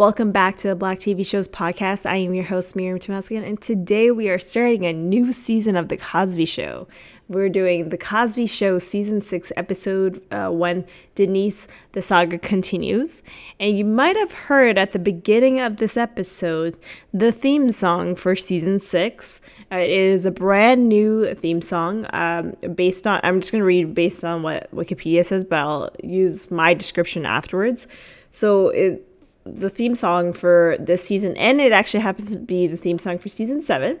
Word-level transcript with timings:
Welcome 0.00 0.32
back 0.32 0.56
to 0.56 0.68
the 0.68 0.74
Black 0.74 0.98
TV 0.98 1.26
Shows 1.26 1.46
podcast. 1.46 2.08
I 2.08 2.16
am 2.16 2.32
your 2.32 2.44
host, 2.44 2.74
Miriam 2.74 2.98
Tomaskin, 2.98 3.46
and 3.46 3.60
today 3.60 4.10
we 4.10 4.30
are 4.30 4.38
starting 4.38 4.86
a 4.86 4.94
new 4.94 5.30
season 5.30 5.76
of 5.76 5.88
The 5.88 5.98
Cosby 5.98 6.46
Show. 6.46 6.88
We're 7.28 7.50
doing 7.50 7.90
The 7.90 7.98
Cosby 7.98 8.46
Show 8.46 8.78
Season 8.78 9.20
6, 9.20 9.52
Episode 9.58 10.22
uh, 10.32 10.48
1 10.48 10.86
Denise, 11.16 11.68
the 11.92 12.00
saga 12.00 12.38
continues. 12.38 13.22
And 13.60 13.76
you 13.76 13.84
might 13.84 14.16
have 14.16 14.32
heard 14.32 14.78
at 14.78 14.92
the 14.92 14.98
beginning 14.98 15.60
of 15.60 15.76
this 15.76 15.98
episode 15.98 16.78
the 17.12 17.30
theme 17.30 17.70
song 17.70 18.16
for 18.16 18.34
Season 18.34 18.80
6. 18.80 19.42
Uh, 19.70 19.76
it 19.76 19.90
is 19.90 20.24
a 20.24 20.30
brand 20.30 20.88
new 20.88 21.34
theme 21.34 21.60
song 21.60 22.06
um, 22.14 22.54
based 22.74 23.06
on, 23.06 23.20
I'm 23.22 23.42
just 23.42 23.52
going 23.52 23.60
to 23.60 23.66
read 23.66 23.94
based 23.94 24.24
on 24.24 24.42
what 24.42 24.74
Wikipedia 24.74 25.26
says, 25.26 25.44
but 25.44 25.58
I'll 25.58 25.90
use 26.02 26.50
my 26.50 26.72
description 26.72 27.26
afterwards. 27.26 27.86
So 28.30 28.68
it 28.68 29.06
the 29.44 29.70
theme 29.70 29.94
song 29.94 30.32
for 30.32 30.76
this 30.78 31.02
season, 31.04 31.36
and 31.36 31.60
it 31.60 31.72
actually 31.72 32.00
happens 32.00 32.30
to 32.32 32.38
be 32.38 32.66
the 32.66 32.76
theme 32.76 32.98
song 32.98 33.18
for 33.18 33.28
season 33.28 33.60
seven. 33.60 33.98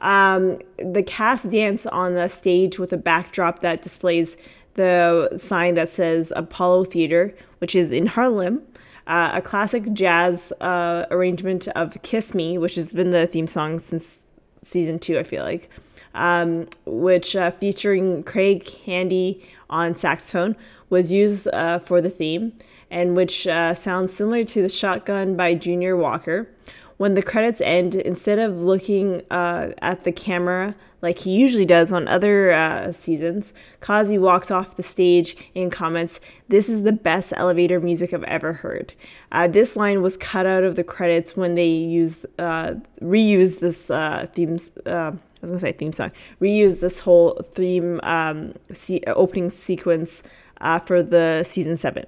Um, 0.00 0.58
the 0.78 1.02
cast 1.02 1.50
dance 1.50 1.86
on 1.86 2.14
the 2.14 2.28
stage 2.28 2.78
with 2.78 2.92
a 2.92 2.96
backdrop 2.96 3.60
that 3.60 3.82
displays 3.82 4.36
the 4.74 5.36
sign 5.38 5.74
that 5.74 5.88
says 5.88 6.32
Apollo 6.34 6.84
Theater, 6.84 7.34
which 7.58 7.74
is 7.74 7.92
in 7.92 8.06
Harlem. 8.06 8.62
Uh, 9.06 9.32
a 9.34 9.42
classic 9.42 9.92
jazz 9.92 10.52
uh, 10.60 11.04
arrangement 11.10 11.68
of 11.68 11.96
Kiss 12.02 12.34
Me, 12.34 12.58
which 12.58 12.74
has 12.74 12.92
been 12.92 13.10
the 13.10 13.26
theme 13.26 13.46
song 13.46 13.78
since 13.78 14.18
season 14.62 14.98
two, 14.98 15.18
I 15.18 15.22
feel 15.22 15.44
like, 15.44 15.68
um, 16.14 16.66
which 16.86 17.36
uh, 17.36 17.50
featuring 17.50 18.22
Craig 18.22 18.66
Handy 18.86 19.46
on 19.68 19.94
saxophone, 19.94 20.56
was 20.88 21.12
used 21.12 21.48
uh, 21.48 21.78
for 21.80 22.00
the 22.00 22.10
theme 22.10 22.52
and 22.94 23.16
which 23.16 23.44
uh, 23.48 23.74
sounds 23.74 24.14
similar 24.14 24.44
to 24.44 24.62
the 24.62 24.68
shotgun 24.68 25.36
by 25.36 25.52
Junior 25.52 25.96
Walker. 25.96 26.48
When 26.96 27.14
the 27.14 27.22
credits 27.22 27.60
end, 27.60 27.96
instead 27.96 28.38
of 28.38 28.56
looking 28.56 29.22
uh, 29.32 29.72
at 29.78 30.04
the 30.04 30.12
camera 30.12 30.76
like 31.02 31.18
he 31.18 31.32
usually 31.32 31.66
does 31.66 31.92
on 31.92 32.06
other 32.06 32.52
uh, 32.52 32.92
seasons, 32.92 33.52
Cosby 33.80 34.16
walks 34.18 34.52
off 34.52 34.76
the 34.76 34.84
stage 34.84 35.36
and 35.56 35.72
comments, 35.72 36.20
This 36.48 36.68
is 36.68 36.84
the 36.84 36.92
best 36.92 37.32
elevator 37.36 37.80
music 37.80 38.14
I've 38.14 38.22
ever 38.22 38.52
heard. 38.52 38.94
Uh, 39.32 39.48
this 39.48 39.74
line 39.74 40.00
was 40.00 40.16
cut 40.16 40.46
out 40.46 40.62
of 40.62 40.76
the 40.76 40.84
credits 40.84 41.36
when 41.36 41.56
they 41.56 41.66
used, 41.66 42.26
uh, 42.38 42.74
reused 43.02 43.58
this 43.58 43.90
uh, 43.90 44.28
theme. 44.32 44.56
Uh, 44.86 45.10
I 45.10 45.18
was 45.42 45.50
gonna 45.50 45.58
say 45.58 45.72
theme 45.72 45.92
song. 45.92 46.12
Reused 46.40 46.80
this 46.80 47.00
whole 47.00 47.40
theme 47.42 47.98
um, 48.04 48.54
se- 48.72 49.02
opening 49.08 49.50
sequence 49.50 50.22
uh, 50.60 50.78
for 50.78 51.02
the 51.02 51.42
season 51.42 51.76
seven. 51.76 52.06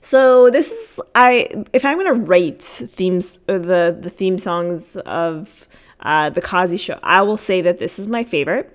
So 0.00 0.50
this 0.50 0.70
is 0.70 1.00
I 1.14 1.64
if 1.72 1.84
I'm 1.84 1.96
gonna 1.96 2.14
rate 2.14 2.62
themes 2.62 3.38
or 3.48 3.58
the 3.58 3.96
the 3.98 4.10
theme 4.10 4.38
songs 4.38 4.96
of 4.96 5.68
uh, 6.00 6.30
the 6.30 6.40
Cosby 6.40 6.76
Show, 6.76 6.98
I 7.02 7.22
will 7.22 7.36
say 7.36 7.62
that 7.62 7.78
this 7.78 7.98
is 7.98 8.08
my 8.08 8.24
favorite. 8.24 8.72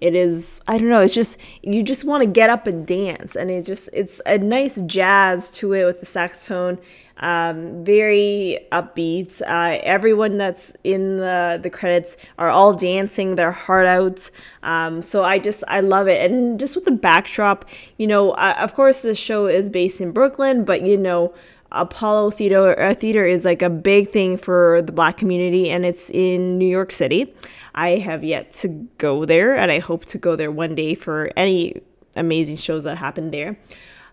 It 0.00 0.16
is 0.16 0.60
I 0.66 0.78
don't 0.78 0.88
know. 0.88 1.00
It's 1.00 1.14
just 1.14 1.38
you 1.62 1.82
just 1.82 2.04
want 2.04 2.24
to 2.24 2.28
get 2.28 2.50
up 2.50 2.66
and 2.66 2.86
dance, 2.86 3.36
and 3.36 3.50
it 3.50 3.64
just 3.64 3.88
it's 3.92 4.20
a 4.26 4.38
nice 4.38 4.80
jazz 4.82 5.50
to 5.52 5.72
it 5.74 5.84
with 5.84 6.00
the 6.00 6.06
saxophone 6.06 6.78
um, 7.22 7.84
very 7.84 8.58
upbeat. 8.72 9.40
Uh, 9.42 9.78
everyone 9.82 10.36
that's 10.36 10.76
in 10.84 11.18
the, 11.18 11.58
the 11.62 11.70
credits 11.70 12.16
are 12.36 12.50
all 12.50 12.74
dancing 12.74 13.36
their 13.36 13.52
heart 13.52 13.86
out. 13.86 14.28
Um, 14.62 15.00
so 15.02 15.24
I 15.24 15.38
just, 15.38 15.62
I 15.68 15.80
love 15.80 16.08
it. 16.08 16.30
And 16.30 16.58
just 16.58 16.74
with 16.74 16.84
the 16.84 16.90
backdrop, 16.90 17.64
you 17.96 18.08
know, 18.08 18.32
uh, 18.32 18.56
of 18.58 18.74
course, 18.74 19.02
the 19.02 19.14
show 19.14 19.46
is 19.46 19.70
based 19.70 20.00
in 20.00 20.10
Brooklyn, 20.10 20.64
but 20.64 20.82
you 20.82 20.98
know, 20.98 21.32
Apollo 21.70 22.32
Theater, 22.32 22.78
uh, 22.78 22.92
Theater 22.92 23.24
is 23.24 23.44
like 23.44 23.62
a 23.62 23.70
big 23.70 24.10
thing 24.10 24.36
for 24.36 24.82
the 24.82 24.92
black 24.92 25.16
community, 25.16 25.70
and 25.70 25.86
it's 25.86 26.10
in 26.10 26.58
New 26.58 26.66
York 26.66 26.92
City. 26.92 27.32
I 27.74 27.90
have 27.90 28.22
yet 28.22 28.52
to 28.54 28.68
go 28.98 29.24
there, 29.24 29.56
and 29.56 29.72
I 29.72 29.78
hope 29.78 30.04
to 30.06 30.18
go 30.18 30.36
there 30.36 30.50
one 30.50 30.74
day 30.74 30.94
for 30.94 31.30
any 31.34 31.80
amazing 32.14 32.58
shows 32.58 32.84
that 32.84 32.98
happen 32.98 33.30
there. 33.30 33.58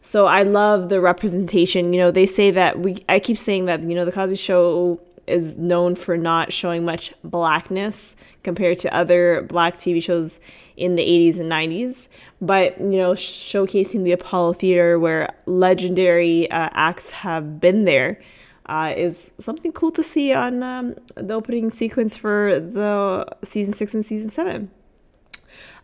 So 0.01 0.25
I 0.25 0.43
love 0.43 0.89
the 0.89 1.01
representation. 1.01 1.93
You 1.93 2.01
know, 2.01 2.11
they 2.11 2.25
say 2.25 2.51
that 2.51 2.79
we, 2.79 3.03
I 3.09 3.19
keep 3.19 3.37
saying 3.37 3.65
that, 3.65 3.81
you 3.81 3.95
know, 3.95 4.05
The 4.05 4.11
Cosby 4.11 4.35
Show 4.35 5.01
is 5.27 5.57
known 5.57 5.95
for 5.95 6.17
not 6.17 6.51
showing 6.51 6.83
much 6.83 7.13
blackness 7.23 8.15
compared 8.43 8.79
to 8.79 8.93
other 8.93 9.43
black 9.43 9.77
TV 9.77 10.01
shows 10.01 10.39
in 10.75 10.95
the 10.95 11.03
80s 11.03 11.39
and 11.39 11.51
90s. 11.51 12.07
But, 12.41 12.79
you 12.79 12.97
know, 12.97 13.13
showcasing 13.13 14.03
the 14.03 14.11
Apollo 14.11 14.53
Theater 14.53 14.97
where 14.97 15.33
legendary 15.45 16.49
uh, 16.49 16.69
acts 16.73 17.11
have 17.11 17.59
been 17.59 17.85
there. 17.85 18.19
Uh, 18.65 18.93
is 18.95 19.31
something 19.39 19.71
cool 19.71 19.89
to 19.89 20.03
see 20.03 20.31
on 20.31 20.61
um, 20.61 20.95
the 21.15 21.33
opening 21.33 21.71
sequence 21.71 22.15
for 22.15 22.59
the 22.59 23.25
season 23.43 23.73
six 23.73 23.95
and 23.95 24.05
season 24.05 24.29
seven. 24.29 24.69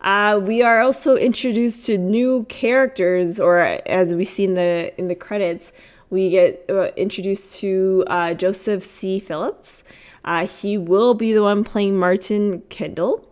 Uh, 0.06 0.40
we 0.40 0.62
are 0.62 0.82
also 0.82 1.16
introduced 1.16 1.88
to 1.88 1.98
new 1.98 2.44
characters, 2.44 3.40
or 3.40 3.60
as 3.60 4.14
we 4.14 4.24
see 4.24 4.44
in 4.44 4.54
the 4.54 4.94
in 5.00 5.08
the 5.08 5.16
credits, 5.16 5.74
we 6.12 6.30
get 6.30 6.64
uh, 6.70 6.92
introduced 6.96 7.60
to 7.60 8.04
uh, 8.06 8.36
Joseph 8.36 8.84
C. 8.84 9.20
Phillips. 9.20 9.84
Uh, 10.24 10.46
he 10.46 10.78
will 10.78 11.16
be 11.16 11.34
the 11.34 11.42
one 11.42 11.64
playing 11.64 11.98
Martin 11.98 12.62
Kendall. 12.70 13.28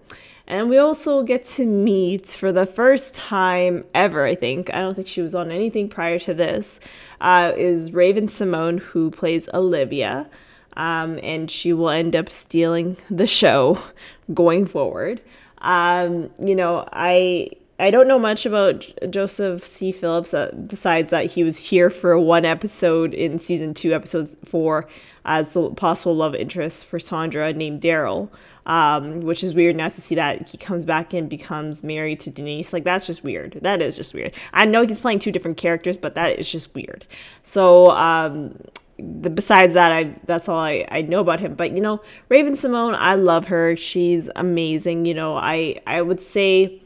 And 0.47 0.67
we 0.67 0.77
also 0.79 1.23
get 1.23 1.45
to 1.45 1.65
meet 1.65 2.27
for 2.27 2.51
the 2.51 2.65
first 2.65 3.15
time 3.15 3.85
ever, 3.93 4.25
I 4.25 4.35
think. 4.35 4.73
I 4.73 4.81
don't 4.81 4.95
think 4.95 5.07
she 5.07 5.21
was 5.21 5.35
on 5.35 5.51
anything 5.51 5.89
prior 5.89 6.19
to 6.19 6.33
this. 6.33 6.79
Uh, 7.21 7.53
is 7.55 7.93
Raven-Symoné, 7.93 8.79
who 8.79 9.09
plays 9.09 9.47
Olivia. 9.53 10.27
Um, 10.75 11.19
and 11.23 11.49
she 11.49 11.71
will 11.71 11.89
end 11.89 12.15
up 12.15 12.29
stealing 12.29 12.97
the 13.09 13.27
show 13.27 13.79
going 14.33 14.65
forward. 14.65 15.21
Um, 15.63 16.29
you 16.39 16.55
know, 16.55 16.87
I 16.91 17.49
I 17.79 17.89
don't 17.89 18.07
know 18.07 18.19
much 18.19 18.45
about 18.45 18.87
Joseph 19.09 19.63
C. 19.63 19.91
Phillips 19.91 20.33
uh, 20.33 20.51
besides 20.67 21.09
that 21.11 21.25
he 21.25 21.43
was 21.43 21.59
here 21.59 21.89
for 21.89 22.17
one 22.19 22.45
episode 22.45 23.13
in 23.13 23.39
season 23.39 23.73
two, 23.73 23.93
episode 23.93 24.35
four, 24.45 24.87
as 25.25 25.49
the 25.49 25.71
possible 25.71 26.15
love 26.15 26.35
interest 26.35 26.85
for 26.85 26.99
Sandra 26.99 27.51
named 27.53 27.81
Daryl. 27.81 28.29
Um, 28.65 29.19
which 29.19 29.43
is 29.43 29.53
weird 29.53 29.75
now 29.75 29.89
to 29.89 29.99
see 29.99 30.15
that 30.15 30.47
he 30.47 30.57
comes 30.57 30.85
back 30.85 31.13
and 31.13 31.29
becomes 31.29 31.83
married 31.83 32.21
to 32.21 32.29
Denise. 32.29 32.71
Like 32.71 32.85
that's 32.85 33.05
just 33.05 33.21
weird. 33.21 33.59
That 33.61 33.81
is 33.81 33.97
just 33.97 34.13
weird. 34.13 34.33
I 34.53 34.63
know 34.63 34.85
he's 34.85 34.99
playing 34.99 35.19
two 35.19 35.33
different 35.33 35.57
characters, 35.57 35.97
but 35.97 36.15
that 36.15 36.39
is 36.39 36.49
just 36.49 36.73
weird. 36.73 37.05
So 37.41 37.89
um, 37.89 38.57
besides 38.97 39.73
that, 39.73 39.91
I 39.91 40.15
that's 40.25 40.47
all 40.47 40.59
I, 40.59 40.87
I 40.89 41.01
know 41.01 41.19
about 41.19 41.39
him. 41.39 41.55
But 41.55 41.71
you 41.71 41.81
know, 41.81 42.01
Raven-Symoné, 42.29 42.95
I 42.95 43.15
love 43.15 43.47
her. 43.47 43.75
She's 43.75 44.29
amazing. 44.35 45.05
You 45.05 45.13
know, 45.13 45.35
I 45.35 45.81
I 45.87 46.01
would 46.01 46.21
say 46.21 46.81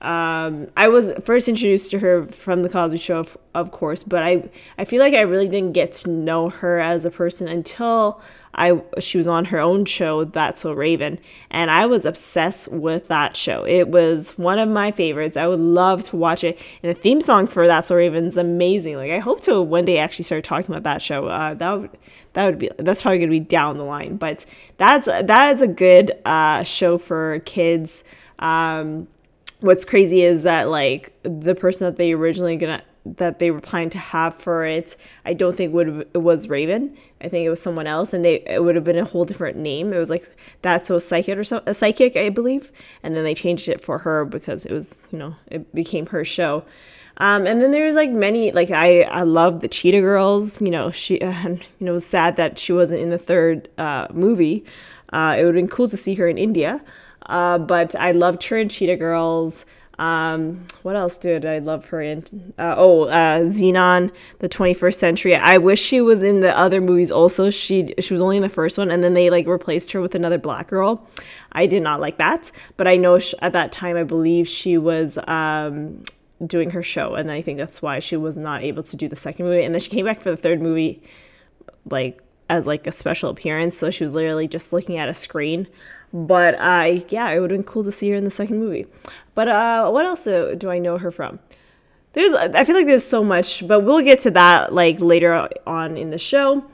um, 0.00 0.68
I 0.76 0.88
was 0.88 1.12
first 1.24 1.48
introduced 1.48 1.90
to 1.90 1.98
her 1.98 2.26
from 2.26 2.62
the 2.62 2.68
Cosby 2.68 2.98
Show, 2.98 3.18
of, 3.18 3.36
of 3.54 3.72
course, 3.72 4.02
but 4.02 4.22
I 4.22 4.48
I 4.78 4.84
feel 4.84 5.00
like 5.00 5.14
I 5.14 5.22
really 5.22 5.48
didn't 5.48 5.72
get 5.72 5.92
to 5.94 6.10
know 6.10 6.50
her 6.50 6.78
as 6.78 7.04
a 7.04 7.10
person 7.10 7.48
until 7.48 8.20
I 8.58 8.82
she 9.00 9.16
was 9.16 9.28
on 9.28 9.46
her 9.46 9.58
own 9.58 9.84
show, 9.84 10.24
That's 10.24 10.62
So 10.62 10.72
Raven, 10.72 11.18
and 11.50 11.70
I 11.70 11.86
was 11.86 12.04
obsessed 12.04 12.68
with 12.68 13.08
that 13.08 13.36
show. 13.36 13.64
It 13.64 13.88
was 13.88 14.32
one 14.36 14.58
of 14.58 14.68
my 14.68 14.90
favorites. 14.90 15.36
I 15.36 15.46
would 15.46 15.60
love 15.60 16.04
to 16.06 16.16
watch 16.16 16.44
it. 16.44 16.58
And 16.82 16.94
the 16.94 17.00
theme 17.00 17.20
song 17.20 17.46
for 17.46 17.66
That's 17.66 17.88
So 17.88 17.94
Raven 17.96 18.26
is 18.26 18.36
amazing. 18.36 18.96
Like 18.96 19.12
I 19.12 19.20
hope 19.20 19.40
to 19.42 19.62
one 19.62 19.84
day 19.84 19.98
actually 19.98 20.24
start 20.24 20.44
talking 20.44 20.74
about 20.74 20.82
that 20.82 21.00
show. 21.00 21.28
Uh, 21.28 21.54
that 21.54 21.72
would 21.72 21.90
that 22.32 22.46
would 22.46 22.58
be 22.58 22.70
that's 22.78 23.02
probably 23.02 23.18
gonna 23.18 23.30
be 23.30 23.40
down 23.40 23.78
the 23.78 23.84
line, 23.84 24.16
but 24.16 24.44
that's 24.76 25.06
that 25.06 25.54
is 25.54 25.62
a 25.62 25.68
good 25.68 26.12
uh, 26.24 26.64
show 26.64 26.98
for 26.98 27.40
kids. 27.40 28.02
Um, 28.40 29.08
what's 29.60 29.84
crazy 29.84 30.22
is 30.22 30.42
that 30.42 30.68
like 30.68 31.12
the 31.22 31.54
person 31.54 31.86
that 31.86 31.96
they 31.96 32.12
originally 32.12 32.56
gonna 32.56 32.82
that 33.16 33.38
they 33.38 33.50
were 33.50 33.60
planning 33.60 33.90
to 33.90 33.98
have 33.98 34.34
for 34.34 34.64
it, 34.64 34.96
I 35.24 35.32
don't 35.32 35.56
think 35.56 35.72
would 35.72 36.08
it 36.14 36.18
was 36.18 36.48
Raven. 36.48 36.96
I 37.20 37.28
think 37.28 37.44
it 37.46 37.50
was 37.50 37.60
someone 37.60 37.86
else, 37.86 38.12
and 38.12 38.24
they 38.24 38.40
it 38.46 38.62
would 38.62 38.74
have 38.74 38.84
been 38.84 38.98
a 38.98 39.04
whole 39.04 39.24
different 39.24 39.56
name. 39.56 39.92
It 39.92 39.98
was 39.98 40.10
like 40.10 40.28
that's 40.62 40.86
so 40.86 40.98
psychic 40.98 41.38
or 41.38 41.44
so 41.44 41.62
a 41.66 41.74
psychic, 41.74 42.16
I 42.16 42.28
believe, 42.28 42.72
and 43.02 43.16
then 43.16 43.24
they 43.24 43.34
changed 43.34 43.68
it 43.68 43.80
for 43.80 43.98
her 43.98 44.24
because 44.24 44.64
it 44.64 44.72
was 44.72 45.00
you 45.10 45.18
know 45.18 45.34
it 45.46 45.74
became 45.74 46.06
her 46.06 46.24
show. 46.24 46.64
Um, 47.20 47.48
and 47.48 47.60
then 47.60 47.72
there's 47.72 47.96
like 47.96 48.10
many 48.10 48.52
like 48.52 48.70
I 48.70 49.02
I 49.02 49.22
love 49.22 49.60
the 49.60 49.68
Cheetah 49.68 50.00
Girls. 50.00 50.60
You 50.60 50.70
know 50.70 50.90
she 50.90 51.20
uh, 51.22 51.48
you 51.48 51.60
know 51.80 51.94
was 51.94 52.06
sad 52.06 52.36
that 52.36 52.58
she 52.58 52.72
wasn't 52.72 53.00
in 53.00 53.10
the 53.10 53.18
third 53.18 53.68
uh, 53.78 54.06
movie. 54.12 54.64
Uh, 55.12 55.36
it 55.38 55.44
would 55.44 55.54
have 55.54 55.62
been 55.62 55.68
cool 55.68 55.88
to 55.88 55.96
see 55.96 56.14
her 56.14 56.28
in 56.28 56.38
India. 56.38 56.82
Uh, 57.26 57.58
but 57.58 57.94
I 57.94 58.12
loved 58.12 58.44
her 58.44 58.56
in 58.56 58.68
Cheetah 58.68 58.96
Girls. 58.96 59.66
Um, 59.98 60.66
what 60.82 60.94
else 60.94 61.18
did 61.18 61.44
I 61.44 61.58
love 61.58 61.86
her 61.86 62.00
in? 62.00 62.52
Uh, 62.56 62.74
oh, 62.76 63.04
uh, 63.04 63.40
Zenon, 63.40 64.12
the 64.38 64.48
21st 64.48 64.94
Century. 64.94 65.34
I 65.34 65.58
wish 65.58 65.80
she 65.80 66.00
was 66.00 66.22
in 66.22 66.40
the 66.40 66.56
other 66.56 66.80
movies 66.80 67.10
also. 67.10 67.50
She 67.50 67.94
she 67.98 68.14
was 68.14 68.20
only 68.20 68.36
in 68.36 68.42
the 68.42 68.48
first 68.48 68.78
one, 68.78 68.90
and 68.90 69.02
then 69.02 69.14
they 69.14 69.28
like 69.28 69.46
replaced 69.46 69.90
her 69.92 70.00
with 70.00 70.14
another 70.14 70.38
black 70.38 70.68
girl. 70.68 71.06
I 71.52 71.66
did 71.66 71.82
not 71.82 72.00
like 72.00 72.18
that, 72.18 72.52
but 72.76 72.86
I 72.86 72.96
know 72.96 73.18
she, 73.18 73.36
at 73.40 73.52
that 73.52 73.72
time 73.72 73.96
I 73.96 74.04
believe 74.04 74.46
she 74.46 74.78
was 74.78 75.18
um, 75.26 76.04
doing 76.46 76.70
her 76.70 76.82
show, 76.82 77.14
and 77.14 77.30
I 77.32 77.42
think 77.42 77.58
that's 77.58 77.82
why 77.82 77.98
she 77.98 78.16
was 78.16 78.36
not 78.36 78.62
able 78.62 78.84
to 78.84 78.96
do 78.96 79.08
the 79.08 79.16
second 79.16 79.46
movie. 79.46 79.64
And 79.64 79.74
then 79.74 79.80
she 79.80 79.90
came 79.90 80.04
back 80.04 80.20
for 80.20 80.30
the 80.30 80.36
third 80.36 80.62
movie, 80.62 81.02
like 81.90 82.22
as 82.48 82.66
like 82.66 82.86
a 82.86 82.92
special 82.92 83.30
appearance, 83.30 83.76
so 83.76 83.90
she 83.90 84.04
was 84.04 84.14
literally 84.14 84.46
just 84.46 84.72
looking 84.72 84.96
at 84.96 85.08
a 85.08 85.14
screen. 85.14 85.66
But 86.12 86.54
uh, 86.54 87.00
yeah, 87.08 87.30
it 87.30 87.40
would 87.40 87.50
have 87.50 87.58
been 87.58 87.66
cool 87.66 87.84
to 87.84 87.92
see 87.92 88.10
her 88.10 88.16
in 88.16 88.24
the 88.24 88.30
second 88.30 88.58
movie. 88.58 88.86
But 89.38 89.46
uh, 89.46 89.88
what 89.90 90.04
else 90.04 90.26
uh, 90.26 90.56
do 90.58 90.68
I 90.68 90.80
know 90.80 90.98
her 90.98 91.12
from? 91.12 91.38
There's, 92.12 92.34
I 92.34 92.64
feel 92.64 92.74
like 92.74 92.86
there's 92.86 93.04
so 93.04 93.22
much, 93.22 93.64
but 93.68 93.82
we'll 93.84 94.02
get 94.02 94.18
to 94.26 94.32
that 94.32 94.74
like 94.74 94.98
later 94.98 95.48
on 95.64 95.96
in 95.96 96.10
the 96.10 96.18
show. 96.18 96.64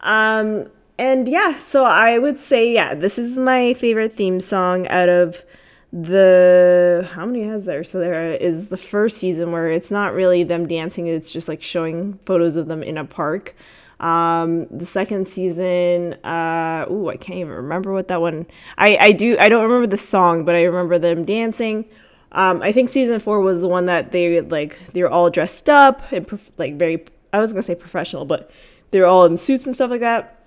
Um, 0.00 0.68
and 0.98 1.28
yeah, 1.28 1.58
so 1.58 1.84
I 1.84 2.18
would 2.18 2.40
say 2.40 2.72
yeah, 2.74 2.96
this 2.96 3.20
is 3.20 3.38
my 3.38 3.74
favorite 3.74 4.14
theme 4.14 4.40
song 4.40 4.88
out 4.88 5.08
of 5.08 5.44
the 5.92 7.08
how 7.12 7.24
many 7.24 7.44
has 7.44 7.66
there? 7.66 7.84
So 7.84 8.00
there 8.00 8.32
is 8.32 8.66
the 8.66 8.76
first 8.76 9.18
season 9.18 9.52
where 9.52 9.70
it's 9.70 9.92
not 9.92 10.12
really 10.12 10.42
them 10.42 10.66
dancing; 10.66 11.06
it's 11.06 11.30
just 11.30 11.46
like 11.46 11.62
showing 11.62 12.18
photos 12.26 12.56
of 12.56 12.66
them 12.66 12.82
in 12.82 12.98
a 12.98 13.04
park. 13.04 13.54
Um, 14.02 14.66
the 14.66 14.84
second 14.84 15.28
season, 15.28 16.14
uh, 16.24 16.86
ooh, 16.90 17.08
I 17.08 17.16
can't 17.16 17.38
even 17.38 17.52
remember 17.52 17.92
what 17.92 18.08
that 18.08 18.20
one. 18.20 18.46
I 18.76 18.96
I 18.96 19.12
do 19.12 19.36
I 19.38 19.48
don't 19.48 19.62
remember 19.62 19.86
the 19.86 19.96
song, 19.96 20.44
but 20.44 20.56
I 20.56 20.62
remember 20.62 20.98
them 20.98 21.24
dancing. 21.24 21.84
Um, 22.32 22.62
I 22.62 22.72
think 22.72 22.88
season 22.88 23.20
four 23.20 23.40
was 23.40 23.60
the 23.60 23.68
one 23.68 23.86
that 23.86 24.10
they 24.10 24.40
like 24.40 24.76
they 24.92 25.02
were 25.02 25.08
all 25.08 25.30
dressed 25.30 25.68
up 25.68 26.10
and 26.10 26.26
prof- 26.26 26.50
like 26.58 26.74
very. 26.74 27.04
I 27.32 27.38
was 27.38 27.52
gonna 27.52 27.62
say 27.62 27.76
professional, 27.76 28.24
but 28.24 28.50
they're 28.90 29.06
all 29.06 29.24
in 29.24 29.36
suits 29.36 29.66
and 29.66 29.74
stuff 29.74 29.90
like 29.92 30.00
that. 30.00 30.44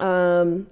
Um, 0.00 0.66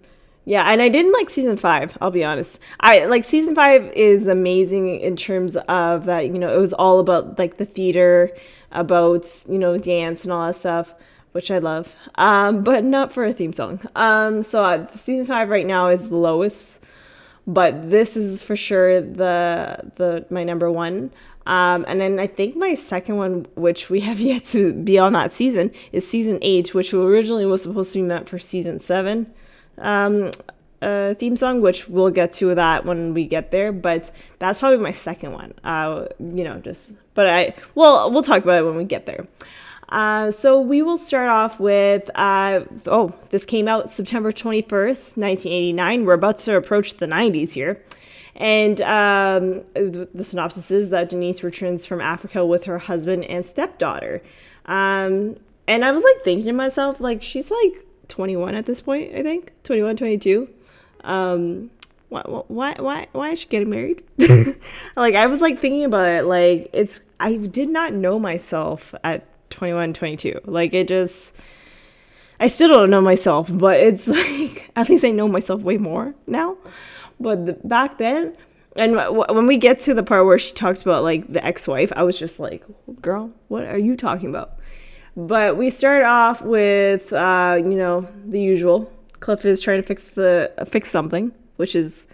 yeah, 0.44 0.65
and 0.65 0.82
I 0.82 0.88
didn't 0.88 1.12
like 1.12 1.31
season 1.31 1.56
five. 1.56 1.97
I'll 2.00 2.11
be 2.11 2.25
honest. 2.25 2.59
I 2.81 3.05
like 3.05 3.23
season 3.23 3.55
five 3.55 3.93
is 3.93 4.26
amazing 4.26 4.99
in 5.00 5.15
terms 5.15 5.56
of 5.56 6.06
that. 6.06 6.26
You 6.26 6.38
know, 6.41 6.53
it 6.53 6.59
was 6.59 6.73
all 6.73 6.99
about 6.99 7.38
like 7.38 7.59
the 7.59 7.65
theater, 7.65 8.37
about 8.73 9.25
you 9.49 9.61
know 9.61 9.79
dance 9.79 10.25
and 10.25 10.32
all 10.32 10.44
that 10.49 10.56
stuff 10.56 10.94
which 11.32 11.50
I 11.50 11.58
love, 11.58 11.94
um, 12.16 12.62
but 12.62 12.84
not 12.84 13.12
for 13.12 13.25
a 13.25 13.32
theme 13.32 13.52
song. 13.52 13.80
Um, 13.94 14.42
so 14.42 14.64
uh, 14.64 14.86
season 14.92 15.26
five 15.26 15.48
right 15.48 15.66
now 15.66 15.88
is 15.88 16.10
lowest, 16.10 16.82
but 17.46 17.90
this 17.90 18.16
is 18.16 18.42
for 18.42 18.56
sure 18.56 19.00
the 19.00 19.90
the 19.96 20.26
my 20.30 20.44
number 20.44 20.70
one. 20.70 21.10
Um, 21.46 21.86
and 21.88 21.98
then 21.98 22.20
I 22.20 22.26
think 22.26 22.56
my 22.56 22.75
second 22.75 23.16
one, 23.16 23.46
which 23.54 23.88
we 23.88 24.00
have 24.08 24.20
yet 24.20 24.44
to 24.46 24.72
be 24.72 24.98
on 24.98 25.14
that 25.14 25.32
season, 25.32 25.72
is 25.92 26.08
season 26.08 26.38
eight, 26.42 26.75
which 26.75 26.92
originally 26.92 27.46
was 27.46 27.62
supposed 27.62 27.92
to 27.94 27.98
be 27.98 28.02
meant 28.02 28.28
for 28.28 28.38
season 28.38 28.78
seven. 28.78 29.32
Um, 29.78 30.32
uh, 30.81 31.14
theme 31.14 31.36
song, 31.36 31.60
which 31.60 31.88
we'll 31.88 32.10
get 32.10 32.32
to 32.34 32.54
that 32.54 32.84
when 32.84 33.14
we 33.14 33.24
get 33.24 33.50
there. 33.50 33.72
But 33.72 34.10
that's 34.38 34.60
probably 34.60 34.78
my 34.78 34.92
second 34.92 35.32
one. 35.32 35.54
Uh, 35.64 36.06
you 36.19 36.44
know, 36.44 36.58
just 36.60 36.92
but 37.14 37.26
I 37.26 37.54
well 37.74 38.10
we'll 38.10 38.22
talk 38.22 38.42
about 38.42 38.60
it 38.60 38.66
when 38.66 38.76
we 38.76 38.84
get 38.84 39.06
there. 39.06 39.26
Uh, 39.88 40.31
so 40.31 40.61
we 40.61 40.82
will 40.82 40.99
start 40.99 41.29
off 41.29 41.58
with 41.58 42.11
uh, 42.14 42.64
oh, 42.87 43.14
this 43.31 43.44
came 43.44 43.69
out 43.69 43.90
September 43.90 44.32
21st, 44.32 45.17
1989. 45.17 46.05
We're 46.05 46.14
about 46.14 46.38
to 46.38 46.56
approach 46.56 46.94
the 46.94 47.06
90s 47.06 47.52
here. 47.52 47.82
And 48.37 48.81
um, 48.82 49.64
the 49.75 50.23
synopsis 50.23 50.70
is 50.70 50.90
that 50.90 51.11
Denise 51.11 51.43
returns 51.43 51.87
from 51.87 52.00
Africa 52.00 52.46
with 52.46 52.64
her 52.64 52.79
husband 52.79 53.25
and 53.25 53.44
stepdaughter. 53.44 54.23
Um, 54.67 55.37
and 55.67 55.85
I 55.85 55.91
was 55.91 56.05
like 56.05 56.23
thinking 56.23 56.46
to 56.46 56.52
myself, 56.52 57.00
like, 57.00 57.23
she's 57.23 57.50
like 57.50 57.84
21 58.06 58.55
at 58.55 58.67
this 58.67 58.81
point, 58.81 59.14
I 59.14 59.23
think 59.23 59.52
21, 59.64 59.96
22. 59.96 60.49
Um, 61.02 61.70
why, 62.11 62.23
why, 62.23 62.75
why, 62.79 63.08
why 63.12 63.31
is 63.31 63.41
she 63.41 63.49
getting 63.49 63.70
married? 63.70 64.05
like, 64.96 65.14
I 65.14 65.26
was 65.26 65.41
like 65.41 65.58
thinking 65.58 65.84
about 65.84 66.08
it. 66.08 66.25
Like, 66.25 66.70
it's, 66.73 67.00
I 67.19 67.37
did 67.37 67.69
not 67.69 67.93
know 67.93 68.20
myself 68.20 68.94
at 69.02 69.26
21, 69.50 69.94
22. 69.94 70.40
Like 70.44 70.74
it 70.74 70.88
just, 70.88 71.34
I 72.40 72.48
still 72.48 72.68
don't 72.68 72.90
know 72.90 73.00
myself, 73.00 73.48
but 73.52 73.80
it's 73.80 74.08
like, 74.08 74.70
at 74.76 74.88
least 74.88 75.04
I 75.04 75.10
know 75.10 75.28
myself 75.28 75.62
way 75.62 75.76
more 75.76 76.14
now. 76.26 76.56
But 77.20 77.46
the, 77.46 77.52
back 77.64 77.98
then, 77.98 78.36
and 78.76 78.94
when 78.94 79.46
we 79.46 79.56
get 79.56 79.80
to 79.80 79.94
the 79.94 80.04
part 80.04 80.24
where 80.24 80.38
she 80.38 80.54
talks 80.54 80.82
about 80.82 81.02
like 81.02 81.32
the 81.32 81.44
ex-wife, 81.44 81.92
I 81.96 82.04
was 82.04 82.18
just 82.18 82.38
like, 82.38 82.64
girl, 83.02 83.32
what 83.48 83.66
are 83.66 83.78
you 83.78 83.96
talking 83.96 84.28
about? 84.28 84.58
But 85.16 85.56
we 85.56 85.70
start 85.70 86.04
off 86.04 86.42
with, 86.42 87.12
uh, 87.12 87.56
you 87.58 87.74
know, 87.74 88.06
the 88.24 88.40
usual. 88.40 88.92
Cliff 89.18 89.44
is 89.44 89.60
trying 89.60 89.82
to 89.82 89.86
fix 89.86 90.10
the 90.10 90.52
fix 90.68 90.88
something, 90.88 91.32
which 91.56 91.74
is 91.74 92.06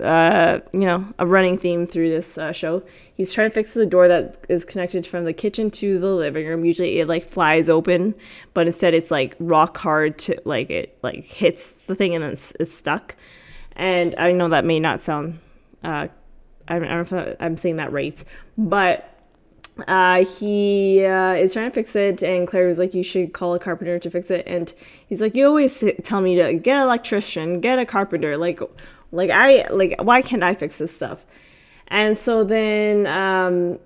uh, 0.00 0.60
you 0.72 0.80
know, 0.80 1.06
a 1.18 1.26
running 1.26 1.58
theme 1.58 1.86
through 1.86 2.10
this 2.10 2.38
uh, 2.38 2.52
show. 2.52 2.82
He's 3.14 3.32
trying 3.32 3.50
to 3.50 3.54
fix 3.54 3.74
the 3.74 3.86
door 3.86 4.08
that 4.08 4.44
is 4.48 4.64
connected 4.64 5.06
from 5.06 5.24
the 5.24 5.32
kitchen 5.32 5.70
to 5.72 5.98
the 5.98 6.14
living 6.14 6.46
room. 6.46 6.64
Usually 6.64 7.00
it 7.00 7.08
like 7.08 7.28
flies 7.28 7.68
open, 7.68 8.14
but 8.54 8.66
instead 8.66 8.94
it's 8.94 9.10
like 9.10 9.36
rock 9.38 9.76
hard 9.78 10.18
to 10.20 10.40
like 10.44 10.70
it 10.70 10.98
like 11.02 11.24
hits 11.24 11.70
the 11.70 11.94
thing 11.94 12.14
and 12.14 12.24
then 12.24 12.32
it's, 12.32 12.52
it's 12.58 12.74
stuck. 12.74 13.14
And 13.76 14.14
I 14.16 14.32
know 14.32 14.48
that 14.48 14.64
may 14.64 14.80
not 14.80 15.02
sound, 15.02 15.38
uh, 15.84 16.08
I, 16.68 16.78
don't 16.78 16.88
know 16.88 17.00
if 17.00 17.36
I'm 17.40 17.56
saying 17.56 17.76
that 17.76 17.92
right, 17.92 18.22
but 18.56 19.08
uh, 19.88 20.24
he 20.24 21.04
uh, 21.04 21.32
is 21.34 21.54
trying 21.54 21.70
to 21.70 21.74
fix 21.74 21.96
it, 21.96 22.22
and 22.22 22.46
Claire 22.46 22.68
was 22.68 22.78
like, 22.78 22.92
"You 22.92 23.02
should 23.02 23.32
call 23.32 23.54
a 23.54 23.58
carpenter 23.58 23.98
to 23.98 24.10
fix 24.10 24.30
it." 24.30 24.44
And 24.46 24.72
he's 25.08 25.22
like, 25.22 25.34
"You 25.34 25.46
always 25.46 25.82
tell 26.02 26.20
me 26.20 26.36
to 26.36 26.52
get 26.54 26.76
an 26.76 26.82
electrician, 26.82 27.60
get 27.60 27.78
a 27.78 27.86
carpenter. 27.86 28.36
Like, 28.36 28.60
like 29.12 29.30
I 29.30 29.68
like 29.68 29.94
why 30.00 30.22
can't 30.22 30.42
I 30.42 30.54
fix 30.54 30.78
this 30.78 30.94
stuff? 30.94 31.24
And 31.88 32.18
so 32.18 32.42
then 32.42 33.06
um, 33.06 33.78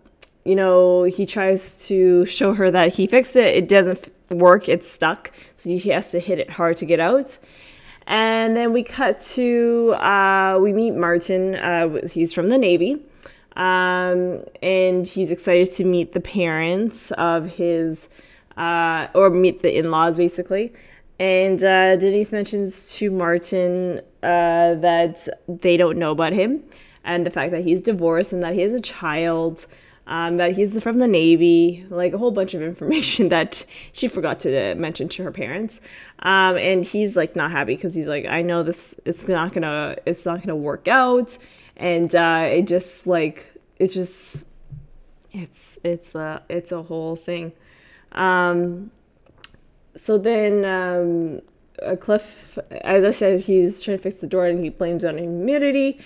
you 0.45 0.55
know, 0.55 1.03
he 1.03 1.27
tries 1.27 1.87
to 1.89 2.25
show 2.25 2.55
her 2.55 2.71
that 2.71 2.95
he 2.95 3.09
fixed 3.09 3.35
it. 3.35 3.57
It 3.57 3.69
doesn't 3.69 4.09
work. 4.31 4.69
It's 4.69 4.89
stuck. 4.89 5.33
So 5.57 5.71
he 5.71 5.91
has 5.91 6.13
to 6.13 6.21
hit 6.21 6.39
it 6.39 6.51
hard 6.51 6.77
to 6.79 6.87
get 6.87 7.01
out. 7.01 7.39
And 8.07 8.57
then 8.57 8.73
we 8.73 8.85
cut 8.85 9.21
to 9.33 9.95
uh, 9.95 10.59
we 10.63 10.73
meet 10.73 10.93
Martin. 10.93 11.57
Uh, 11.57 12.07
he's 12.07 12.33
from 12.33 12.49
the 12.49 12.59
Navy. 12.59 13.03
Um, 13.57 14.45
and 14.63 15.07
he's 15.07 15.31
excited 15.31 15.71
to 15.73 15.85
meet 15.85 16.13
the 16.13 16.21
parents 16.21 17.11
of 17.13 17.47
his, 17.47 18.11
uh, 18.57 19.09
or 19.15 19.31
meet 19.31 19.63
the 19.63 19.77
in 19.77 19.91
laws 19.91 20.19
basically. 20.19 20.73
And 21.19 21.65
uh, 21.65 21.97
Denise 21.97 22.31
mentions 22.31 22.95
to 22.97 23.11
Martin 23.11 24.03
uh, 24.27 24.75
that 24.75 25.29
they 25.47 25.77
don't 25.77 25.99
know 25.99 26.11
about 26.11 26.33
him 26.33 26.61
and 27.05 27.25
the 27.25 27.31
fact 27.31 27.53
that 27.53 27.63
he's 27.63 27.81
divorced 27.81 28.33
and 28.33 28.43
that 28.43 28.55
he 28.55 28.61
has 28.63 28.75
a 28.75 28.81
child, 28.81 29.67
um, 30.09 30.39
that 30.39 30.57
he's 30.57 30.83
from 30.83 30.99
the 30.99 31.07
Navy, 31.07 31.87
like 31.91 32.13
a 32.13 32.19
whole 32.19 32.33
bunch 32.33 32.53
of 32.53 32.61
information 32.73 33.29
that 33.29 33.65
she 33.93 34.09
forgot 34.09 34.41
to 34.41 34.75
mention 34.75 35.09
to 35.11 35.23
her 35.23 35.31
parents. 35.31 35.81
Um, 36.19 36.57
and 36.57 36.85
he's 36.85 37.15
like 37.15 37.37
not 37.37 37.53
happy 37.53 37.77
because 37.77 37.95
he's 37.95 38.09
like, 38.09 38.27
I 38.27 38.43
know 38.43 38.65
this, 38.65 38.97
it's 39.05 39.29
not 39.29 39.53
gonna, 39.53 39.97
it's 40.07 40.27
not 40.27 40.43
gonna 40.43 40.57
work 40.57 40.89
out. 40.89 41.39
And 41.77 42.13
uh, 42.13 42.49
it 42.51 42.63
just 42.63 43.07
like, 43.07 43.53
it 43.79 43.89
just, 43.89 44.45
it's, 45.31 45.79
it's 45.85 46.17
a, 46.17 46.43
it's 46.49 46.73
a 46.73 46.83
whole 46.83 47.15
thing. 47.15 47.53
Um, 48.11 48.91
so 49.95 50.19
then 50.19 50.65
um, 50.65 51.43
uh, 51.85 51.97
Cliff, 51.97 52.59
as 52.83 53.05
I 53.05 53.11
said, 53.11 53.41
he's 53.41 53.81
trying 53.81 53.97
to 53.97 54.03
fix 54.03 54.17
the 54.17 54.27
door 54.27 54.47
and 54.47 54.63
he 54.63 54.71
blames 54.71 55.05
on 55.05 55.19
humidity. 55.19 56.01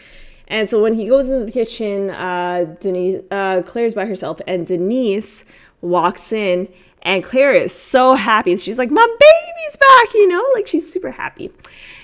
And 0.48 0.68
so 0.68 0.82
when 0.82 0.94
he 0.94 1.06
goes 1.06 1.28
into 1.28 1.44
the 1.44 1.52
kitchen, 1.52 2.10
uh, 2.10 2.76
Denise, 2.80 3.22
uh, 3.30 3.62
Claire's 3.62 3.94
by 3.94 4.06
herself, 4.06 4.40
and 4.48 4.66
Denise 4.66 5.44
walks 5.80 6.32
in, 6.32 6.68
and 7.02 7.22
Claire 7.22 7.52
is 7.52 7.72
so 7.72 8.14
happy. 8.14 8.56
She's 8.56 8.76
like, 8.76 8.90
"My 8.90 9.06
baby's 9.06 9.76
back!" 9.76 10.14
You 10.14 10.28
know, 10.28 10.44
like 10.54 10.66
she's 10.66 10.92
super 10.92 11.12
happy 11.12 11.52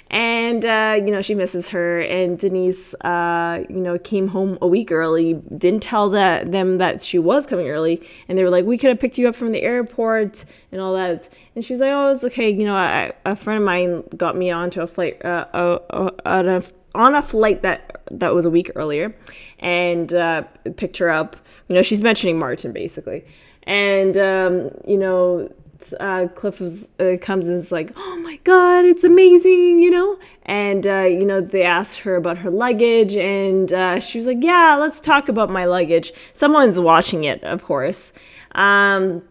and 0.08 0.64
uh, 0.64 0.94
you 0.96 1.10
know 1.10 1.20
she 1.22 1.34
misses 1.34 1.68
her. 1.68 2.00
And 2.00 2.38
denise 2.38 2.94
uh, 3.02 3.64
you 3.68 3.80
know 3.80 3.98
came 3.98 4.28
home 4.28 4.58
a 4.62 4.66
week 4.66 4.92
early 4.92 5.34
didn't 5.34 5.82
tell 5.82 6.10
that 6.10 6.52
them 6.52 6.78
that 6.78 7.02
she 7.02 7.18
was 7.18 7.46
coming 7.46 7.68
early. 7.68 8.06
And 8.28 8.38
they 8.38 8.44
were 8.44 8.50
like 8.50 8.64
we 8.64 8.78
could 8.78 8.90
have 8.90 9.00
picked 9.00 9.18
you 9.18 9.28
up 9.28 9.34
from 9.34 9.52
the 9.52 9.62
airport 9.62 10.44
and 10.70 10.80
all 10.80 10.94
that. 10.94 11.28
And 11.54 11.64
she's 11.64 11.80
like 11.80 11.90
oh 11.90 12.12
it's 12.12 12.24
okay. 12.24 12.50
You 12.50 12.64
know 12.64 12.76
I, 12.76 13.12
a 13.24 13.34
friend 13.34 13.60
of 13.60 13.66
mine 13.66 14.04
got 14.16 14.36
me 14.36 14.50
onto 14.50 14.80
a 14.80 14.86
flight 14.86 15.24
uh, 15.24 15.46
on, 15.52 16.48
a, 16.48 16.62
on 16.94 17.14
a 17.14 17.22
flight 17.22 17.62
that 17.62 18.02
that 18.12 18.32
was 18.34 18.44
a 18.44 18.50
week 18.50 18.70
earlier 18.76 19.14
and 19.58 20.12
uh, 20.12 20.42
picked 20.76 20.98
her 20.98 21.10
up. 21.10 21.36
You 21.68 21.74
know 21.74 21.82
she's 21.82 22.02
mentioning 22.02 22.38
martin 22.38 22.72
basically. 22.72 23.24
And 23.64 24.16
um, 24.16 24.70
you 24.86 24.96
know 24.96 25.50
uh, 26.00 26.28
Cliff 26.34 26.60
was, 26.60 26.86
uh, 26.98 27.16
comes 27.20 27.48
and 27.48 27.56
is 27.56 27.72
like, 27.72 27.92
"Oh 27.96 28.20
my 28.22 28.38
god, 28.44 28.84
it's 28.84 29.04
amazing," 29.04 29.82
you 29.82 29.90
know. 29.90 30.18
And 30.44 30.86
uh, 30.86 31.00
you 31.02 31.24
know, 31.24 31.40
they 31.40 31.62
asked 31.62 32.00
her 32.00 32.16
about 32.16 32.38
her 32.38 32.50
luggage, 32.50 33.14
and 33.16 33.72
uh, 33.72 34.00
she 34.00 34.18
was 34.18 34.26
like, 34.26 34.42
"Yeah, 34.42 34.76
let's 34.78 35.00
talk 35.00 35.28
about 35.28 35.50
my 35.50 35.64
luggage." 35.64 36.12
Someone's 36.34 36.78
washing 36.78 37.24
it, 37.24 37.42
of 37.44 37.64
course. 37.64 38.12
Um, 38.52 39.22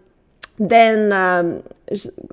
then 0.58 1.12
um, 1.12 1.64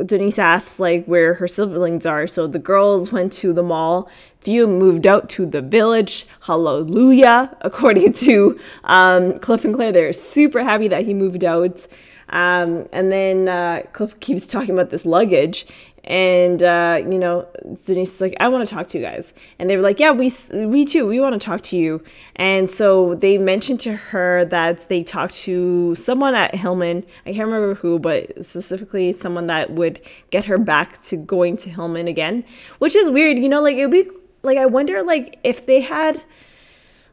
Denise 0.05 0.39
asked 0.39 0.79
like 0.79 1.05
where 1.07 1.35
her 1.35 1.49
siblings 1.49 2.07
are. 2.07 2.27
So 2.27 2.47
the 2.47 2.59
girls 2.59 3.11
went 3.11 3.33
to 3.35 3.53
the 3.53 3.63
mall. 3.63 4.09
Few 4.41 4.67
moved 4.67 5.07
out 5.07 5.29
to 5.31 5.47
the 5.47 5.61
village. 5.61 6.27
Hallelujah! 6.43 7.57
According 7.63 8.13
to 8.15 8.59
um, 8.85 9.39
Cliff 9.41 9.65
and 9.65 9.75
Claire, 9.75 9.93
they're 9.93 10.13
super 10.13 10.63
happy 10.63 10.89
that 10.89 11.05
he 11.05 11.15
moved 11.15 11.45
out. 11.45 11.87
Um, 12.33 12.89
and 12.93 13.13
then 13.13 13.49
uh, 13.49 13.83
Cliff 13.93 14.19
keeps 14.21 14.47
talking 14.47 14.71
about 14.71 14.91
this 14.91 15.07
luggage, 15.07 15.67
and 16.05 16.63
uh, 16.63 17.01
you 17.01 17.19
know 17.19 17.47
denise 17.85 18.15
is 18.15 18.21
like 18.21 18.35
i 18.41 18.49
want 18.49 18.67
to 18.67 18.75
talk 18.75 18.89
to 18.89 18.99
you 18.99 19.05
guys. 19.05 19.33
And 19.59 19.71
they 19.71 19.77
were 19.77 19.83
like 19.83 20.01
yeah 20.01 20.11
we 20.11 20.33
we 20.53 20.85
too 20.85 21.07
we 21.07 21.21
want 21.21 21.41
to 21.41 21.45
talk 21.45 21.63
to 21.65 21.77
you. 21.77 22.03
And 22.37 22.69
so 22.69 23.15
they 23.15 23.39
mentioned 23.39 23.81
to 23.81 23.95
her 23.95 24.45
that 24.47 24.89
they 24.89 25.05
talked 25.05 25.35
to 25.43 25.95
someone 25.95 26.35
at 26.35 26.55
hillman. 26.55 27.05
I 27.25 27.33
can't 27.33 27.47
remember 27.47 27.75
who 27.75 28.01
but 28.01 28.45
specifically 28.45 29.13
someone 29.13 29.47
that 29.47 29.71
would 29.71 30.01
get 30.31 30.47
her 30.47 30.59
back 30.59 31.01
to 31.03 31.17
going 31.17 31.57
to 31.59 31.71
hillman 31.71 32.09
again 32.09 32.45
which 32.79 32.97
is 32.97 33.11
weird 33.11 33.39
you 33.39 33.49
know 33.49 33.63
like 33.63 33.77
it 33.77 33.87
would 33.87 34.05
be 34.05 34.11
like 34.43 34.59
i 34.59 34.67
wonder 34.67 35.03
like 35.03 35.39
if 35.45 35.67
they 35.67 35.81
had 35.81 36.23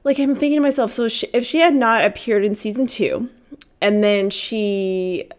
like 0.04 0.20
i'm 0.20 0.36
thinking 0.36 0.58
to 0.58 0.62
myself 0.62 0.92
so 0.92 1.08
if 1.34 1.46
she 1.46 1.60
had 1.60 1.76
not 1.76 2.04
appeared 2.04 2.44
in 2.44 2.56
season 2.56 2.88
two 2.88 3.30
and 3.82 4.04
then 4.04 4.30
she 4.30 5.30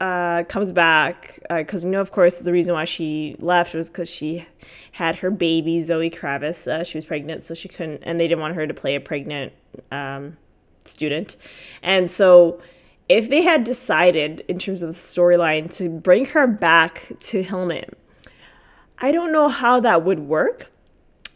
uh, 0.00 0.44
comes 0.44 0.72
back 0.72 1.38
because 1.48 1.84
uh, 1.84 1.88
you 1.88 1.92
know, 1.92 2.00
of 2.00 2.10
course, 2.10 2.40
the 2.40 2.52
reason 2.52 2.74
why 2.74 2.84
she 2.84 3.36
left 3.38 3.74
was 3.74 3.90
because 3.90 4.08
she 4.08 4.46
had 4.92 5.16
her 5.16 5.30
baby 5.30 5.82
Zoe 5.82 6.10
Kravitz. 6.10 6.66
Uh, 6.66 6.84
she 6.84 6.96
was 6.96 7.04
pregnant, 7.04 7.44
so 7.44 7.54
she 7.54 7.68
couldn't, 7.68 8.02
and 8.02 8.18
they 8.18 8.26
didn't 8.26 8.40
want 8.40 8.54
her 8.54 8.66
to 8.66 8.74
play 8.74 8.94
a 8.94 9.00
pregnant 9.00 9.52
um, 9.90 10.38
student. 10.84 11.36
And 11.82 12.08
so, 12.08 12.62
if 13.08 13.28
they 13.28 13.42
had 13.42 13.64
decided, 13.64 14.44
in 14.48 14.58
terms 14.58 14.82
of 14.82 14.88
the 14.88 15.00
storyline, 15.00 15.74
to 15.76 15.88
bring 15.88 16.26
her 16.26 16.46
back 16.46 17.12
to 17.20 17.42
Hillman, 17.42 17.90
I 18.98 19.12
don't 19.12 19.32
know 19.32 19.48
how 19.48 19.80
that 19.80 20.02
would 20.02 20.20
work. 20.20 20.70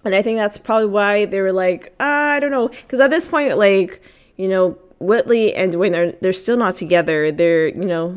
And 0.05 0.15
I 0.15 0.23
think 0.23 0.39
that's 0.39 0.59
probably 0.59 0.87
why 0.87 1.25
they 1.25 1.41
were 1.41 1.53
like, 1.53 1.95
uh, 1.99 2.05
I 2.05 2.41
don't 2.41 2.51
know, 2.51 2.69
because 2.69 3.01
at 3.01 3.11
this 3.11 3.27
point, 3.27 3.57
like, 3.57 4.03
you 4.37 4.49
know, 4.49 4.79
Whitley 5.05 5.55
and 5.55 5.73
Dwayne 5.73 5.93
they're 5.93 6.13
they're 6.13 6.33
still 6.33 6.57
not 6.57 6.75
together. 6.75 7.31
They're 7.33 7.69
you 7.69 7.85
know 7.85 8.11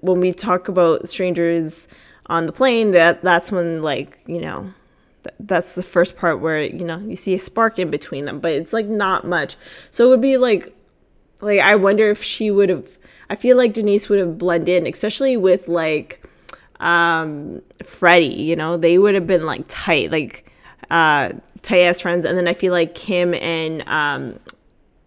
when 0.00 0.20
we 0.20 0.32
talk 0.32 0.68
about 0.68 1.08
strangers 1.08 1.88
on 2.26 2.46
the 2.46 2.52
plane 2.52 2.90
that 2.92 3.22
that's 3.22 3.50
when 3.50 3.82
like 3.82 4.18
you 4.26 4.40
know 4.40 4.72
th- 5.24 5.34
that's 5.40 5.74
the 5.74 5.82
first 5.82 6.16
part 6.16 6.40
where 6.40 6.62
you 6.62 6.84
know 6.84 6.98
you 6.98 7.16
see 7.16 7.34
a 7.34 7.38
spark 7.38 7.78
in 7.78 7.90
between 7.90 8.24
them, 8.24 8.40
but 8.40 8.52
it's 8.52 8.72
like 8.72 8.86
not 8.86 9.26
much. 9.26 9.56
So 9.90 10.06
it 10.06 10.10
would 10.10 10.20
be 10.20 10.36
like 10.36 10.74
like 11.40 11.60
I 11.60 11.76
wonder 11.76 12.10
if 12.10 12.22
she 12.22 12.50
would 12.50 12.68
have. 12.68 12.98
I 13.30 13.36
feel 13.36 13.56
like 13.56 13.74
Denise 13.74 14.08
would 14.08 14.18
have 14.18 14.38
blended 14.38 14.68
in, 14.68 14.92
especially 14.92 15.36
with 15.36 15.68
like 15.68 16.24
um 16.80 17.62
Freddie. 17.82 18.26
You 18.26 18.56
know 18.56 18.76
they 18.76 18.98
would 18.98 19.14
have 19.14 19.26
been 19.26 19.46
like 19.46 19.64
tight 19.68 20.10
like 20.10 20.50
uh 20.90 21.32
tight 21.62 21.82
as 21.82 22.00
friends 22.00 22.24
and 22.24 22.38
then 22.38 22.48
i 22.48 22.54
feel 22.54 22.72
like 22.72 22.94
kim 22.94 23.34
and 23.34 23.82
um 23.88 24.38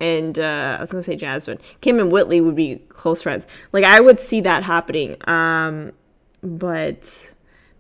and 0.02 0.40
uh, 0.40 0.78
I 0.78 0.82
was 0.82 0.92
gonna 0.92 1.04
say 1.04 1.16
Jasmine, 1.16 1.60
Kim 1.80 2.00
and 2.00 2.12
Whitley 2.12 2.42
would 2.42 2.56
be 2.56 2.78
close 2.90 3.22
friends. 3.22 3.46
Like 3.72 3.86
I 3.86 4.02
would 4.02 4.20
see 4.20 4.42
that 4.42 4.64
happening, 4.64 5.16
um, 5.30 5.92
but 6.42 7.32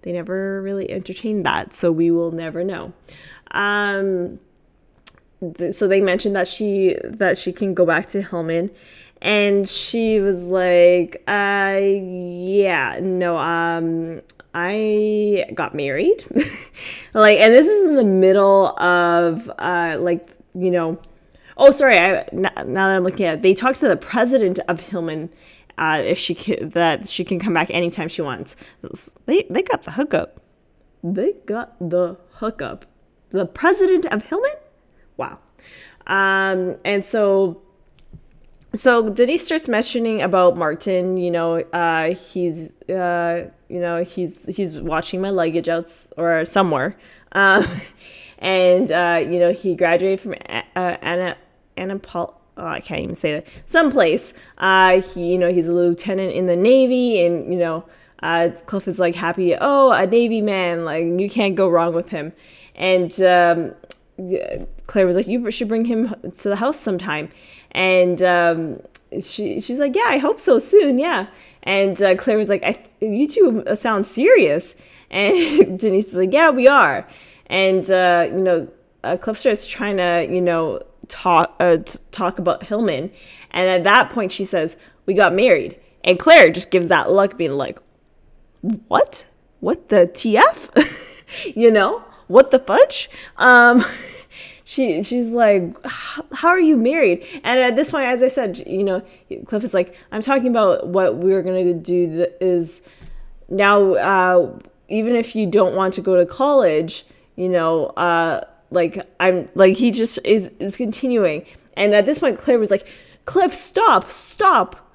they 0.03 0.13
never 0.13 0.61
really 0.61 0.89
entertained 0.89 1.45
that, 1.47 1.75
so 1.75 1.91
we 1.91 2.11
will 2.11 2.31
never 2.31 2.63
know. 2.63 2.93
Um, 3.49 4.39
th- 5.57 5.73
so 5.73 5.87
they 5.87 5.99
mentioned 5.99 6.35
that 6.35 6.47
she 6.47 6.95
that 7.03 7.39
she 7.39 7.51
can 7.51 7.73
go 7.73 7.87
back 7.87 8.07
to 8.09 8.21
Hillman, 8.21 8.69
and 9.19 9.67
she 9.67 10.19
was 10.19 10.43
like, 10.43 11.23
uh, 11.27 11.79
"Yeah, 11.81 12.99
no, 13.01 13.35
um, 13.39 14.21
I 14.53 15.45
got 15.55 15.73
married." 15.73 16.23
like, 17.15 17.39
and 17.39 17.51
this 17.51 17.65
is 17.65 17.89
in 17.89 17.95
the 17.95 18.03
middle 18.03 18.79
of 18.79 19.51
uh, 19.57 19.97
like 19.99 20.29
you 20.53 20.69
know 20.69 20.99
Oh, 21.63 21.69
sorry. 21.69 21.99
I, 21.99 22.27
now 22.31 22.49
that 22.55 22.75
I'm 22.75 23.03
looking 23.03 23.27
at 23.27 23.35
it, 23.35 23.41
they 23.43 23.53
talked 23.53 23.81
to 23.81 23.87
the 23.87 23.95
president 23.95 24.57
of 24.67 24.79
Hillman 24.79 25.29
uh, 25.77 26.01
if 26.03 26.17
she 26.17 26.33
can, 26.33 26.69
that 26.69 27.07
she 27.07 27.23
can 27.23 27.39
come 27.39 27.53
back 27.53 27.69
anytime 27.69 28.09
she 28.09 28.23
wants. 28.23 28.55
They 29.27 29.45
they 29.47 29.61
got 29.61 29.83
the 29.83 29.91
hookup. 29.91 30.41
They 31.03 31.33
got 31.45 31.77
the 31.79 32.17
hookup. 32.33 32.87
The 33.29 33.45
president 33.45 34.07
of 34.07 34.23
Hillman. 34.23 34.55
Wow. 35.17 35.37
Um, 36.07 36.77
and 36.83 37.05
so 37.05 37.61
so 38.73 39.09
Denise 39.09 39.45
starts 39.45 39.67
mentioning 39.67 40.23
about 40.23 40.57
Martin. 40.57 41.17
You 41.17 41.29
know, 41.29 41.57
uh, 41.73 42.15
he's 42.15 42.71
uh, 42.89 43.51
you 43.69 43.79
know 43.79 44.03
he's 44.03 44.43
he's 44.55 44.79
watching 44.79 45.21
my 45.21 45.29
luggage 45.29 45.69
out 45.69 45.91
or 46.17 46.43
somewhere, 46.43 46.97
um, 47.33 47.67
and 48.39 48.91
uh, 48.91 49.23
you 49.23 49.37
know 49.37 49.53
he 49.53 49.75
graduated 49.75 50.21
from 50.21 50.33
uh, 50.49 50.97
Anna 51.03 51.37
Anapol. 51.81 52.35
Oh, 52.57 52.67
I 52.67 52.79
can't 52.79 53.01
even 53.01 53.15
say 53.15 53.33
that. 53.33 53.47
Someplace. 53.65 54.33
Uh, 54.57 55.01
he, 55.01 55.31
you 55.31 55.38
know, 55.38 55.51
he's 55.51 55.67
a 55.67 55.73
lieutenant 55.73 56.33
in 56.33 56.45
the 56.45 56.55
Navy, 56.55 57.25
and 57.25 57.51
you 57.51 57.57
know, 57.57 57.85
uh, 58.21 58.50
Cliff 58.65 58.88
is 58.88 59.00
like 59.00 59.15
happy. 59.15 59.55
Oh, 59.59 59.91
a 59.91 60.05
Navy 60.05 60.41
man, 60.41 60.85
like 60.85 61.05
you 61.05 61.29
can't 61.29 61.55
go 61.55 61.67
wrong 61.69 61.93
with 61.93 62.09
him. 62.09 62.33
And 62.75 63.11
um, 63.21 63.73
Claire 64.88 65.05
was 65.05 65.15
like, 65.15 65.27
you 65.27 65.50
should 65.51 65.67
bring 65.67 65.85
him 65.85 66.13
to 66.39 66.50
the 66.50 66.55
house 66.55 66.79
sometime. 66.79 67.29
And 67.71 68.21
um, 68.21 68.79
she 69.21 69.59
she's 69.61 69.79
like, 69.79 69.95
yeah, 69.95 70.07
I 70.07 70.17
hope 70.17 70.39
so 70.39 70.59
soon. 70.59 71.00
Yeah. 71.00 71.27
And 71.63 72.01
uh, 72.01 72.15
Claire 72.15 72.38
was 72.38 72.50
like, 72.50 72.63
I, 72.63 72.81
you 73.00 73.27
two 73.27 73.63
sound 73.75 74.05
serious. 74.05 74.75
And 75.11 75.77
Denise 75.77 76.05
was 76.05 76.15
like, 76.15 76.31
yeah, 76.31 76.51
we 76.51 76.69
are. 76.69 77.05
And 77.47 77.83
uh, 77.91 78.29
you 78.31 78.39
know, 78.39 78.69
uh, 79.03 79.17
Cliff 79.17 79.38
starts 79.38 79.67
trying 79.67 79.97
to, 79.97 80.25
you 80.33 80.39
know, 80.39 80.81
talk 81.08 81.55
uh, 81.60 81.77
talk 82.12 82.39
about 82.39 82.63
Hillman, 82.63 83.12
and 83.51 83.70
at 83.70 83.84
that 83.84 84.10
point 84.10 84.31
she 84.31 84.46
says, 84.46 84.77
"We 85.05 85.13
got 85.13 85.34
married," 85.34 85.79
and 86.03 86.20
Claire 86.20 86.51
just 86.51 86.72
gives 86.72 86.89
that 86.89 87.12
look, 87.12 87.38
being 87.38 87.51
like, 87.51 87.79
"What? 88.62 89.25
What 89.60 89.89
the 89.89 90.08
tf? 90.08 91.55
you 91.55 91.72
know, 91.72 92.03
what 92.27 92.51
the 92.51 92.60
fudge?" 92.60 93.10
Um, 93.38 93.86
she 94.65 95.03
she's 95.03 95.29
like, 95.29 95.75
"How 95.86 96.50
are 96.50 96.60
you 96.60 96.77
married?" 96.77 97.25
And 97.43 97.60
at 97.60 97.75
this 97.75 97.91
point, 97.91 98.05
as 98.05 98.24
I 98.24 98.27
said, 98.27 98.63
you 98.67 98.84
know, 98.84 99.03
Cliff 99.46 99.63
is 99.63 99.74
like, 99.74 99.96
"I'm 100.12 100.22
talking 100.22 100.48
about 100.48 100.88
what 100.88 101.15
we're 101.15 101.41
gonna 101.41 101.74
do 101.74 102.27
is 102.39 102.84
now." 103.50 103.96
Uh, 103.96 104.60
even 104.91 105.15
if 105.15 105.36
you 105.36 105.48
don't 105.48 105.74
want 105.74 105.93
to 105.93 106.01
go 106.01 106.17
to 106.17 106.25
college, 106.25 107.05
you 107.38 107.50
know, 107.50 107.88
uh, 107.98 108.41
like 108.71 109.05
I'm 109.19 109.49
like 109.53 109.75
he 109.77 109.91
just 109.91 110.19
is 110.25 110.49
is 110.59 110.77
continuing. 110.77 111.45
And 111.75 111.93
at 111.93 112.05
this 112.05 112.19
point, 112.19 112.39
Claire 112.39 112.59
was 112.59 112.71
like, 112.71 112.87
"Cliff, 113.25 113.53
stop, 113.53 114.11
stop! 114.11 114.91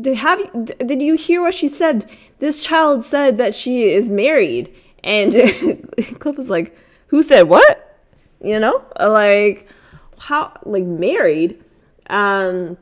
Did 0.00 0.16
have 0.18 0.40
did 0.86 1.00
you 1.00 1.14
hear 1.14 1.40
what 1.40 1.54
she 1.54 1.68
said? 1.68 2.10
This 2.40 2.60
child 2.60 3.04
said 3.04 3.38
that 3.38 3.54
she 3.54 3.90
is 3.90 4.10
married." 4.10 4.74
And 5.02 5.32
Cliff 6.18 6.36
was 6.36 6.50
like, 6.50 6.76
"Who 7.08 7.22
said 7.22 7.44
what? 7.44 8.00
You 8.42 8.58
know, 8.58 8.84
like 9.00 9.68
how 10.18 10.58
like 10.64 10.84
married?" 10.84 11.62
Um, 12.08 12.76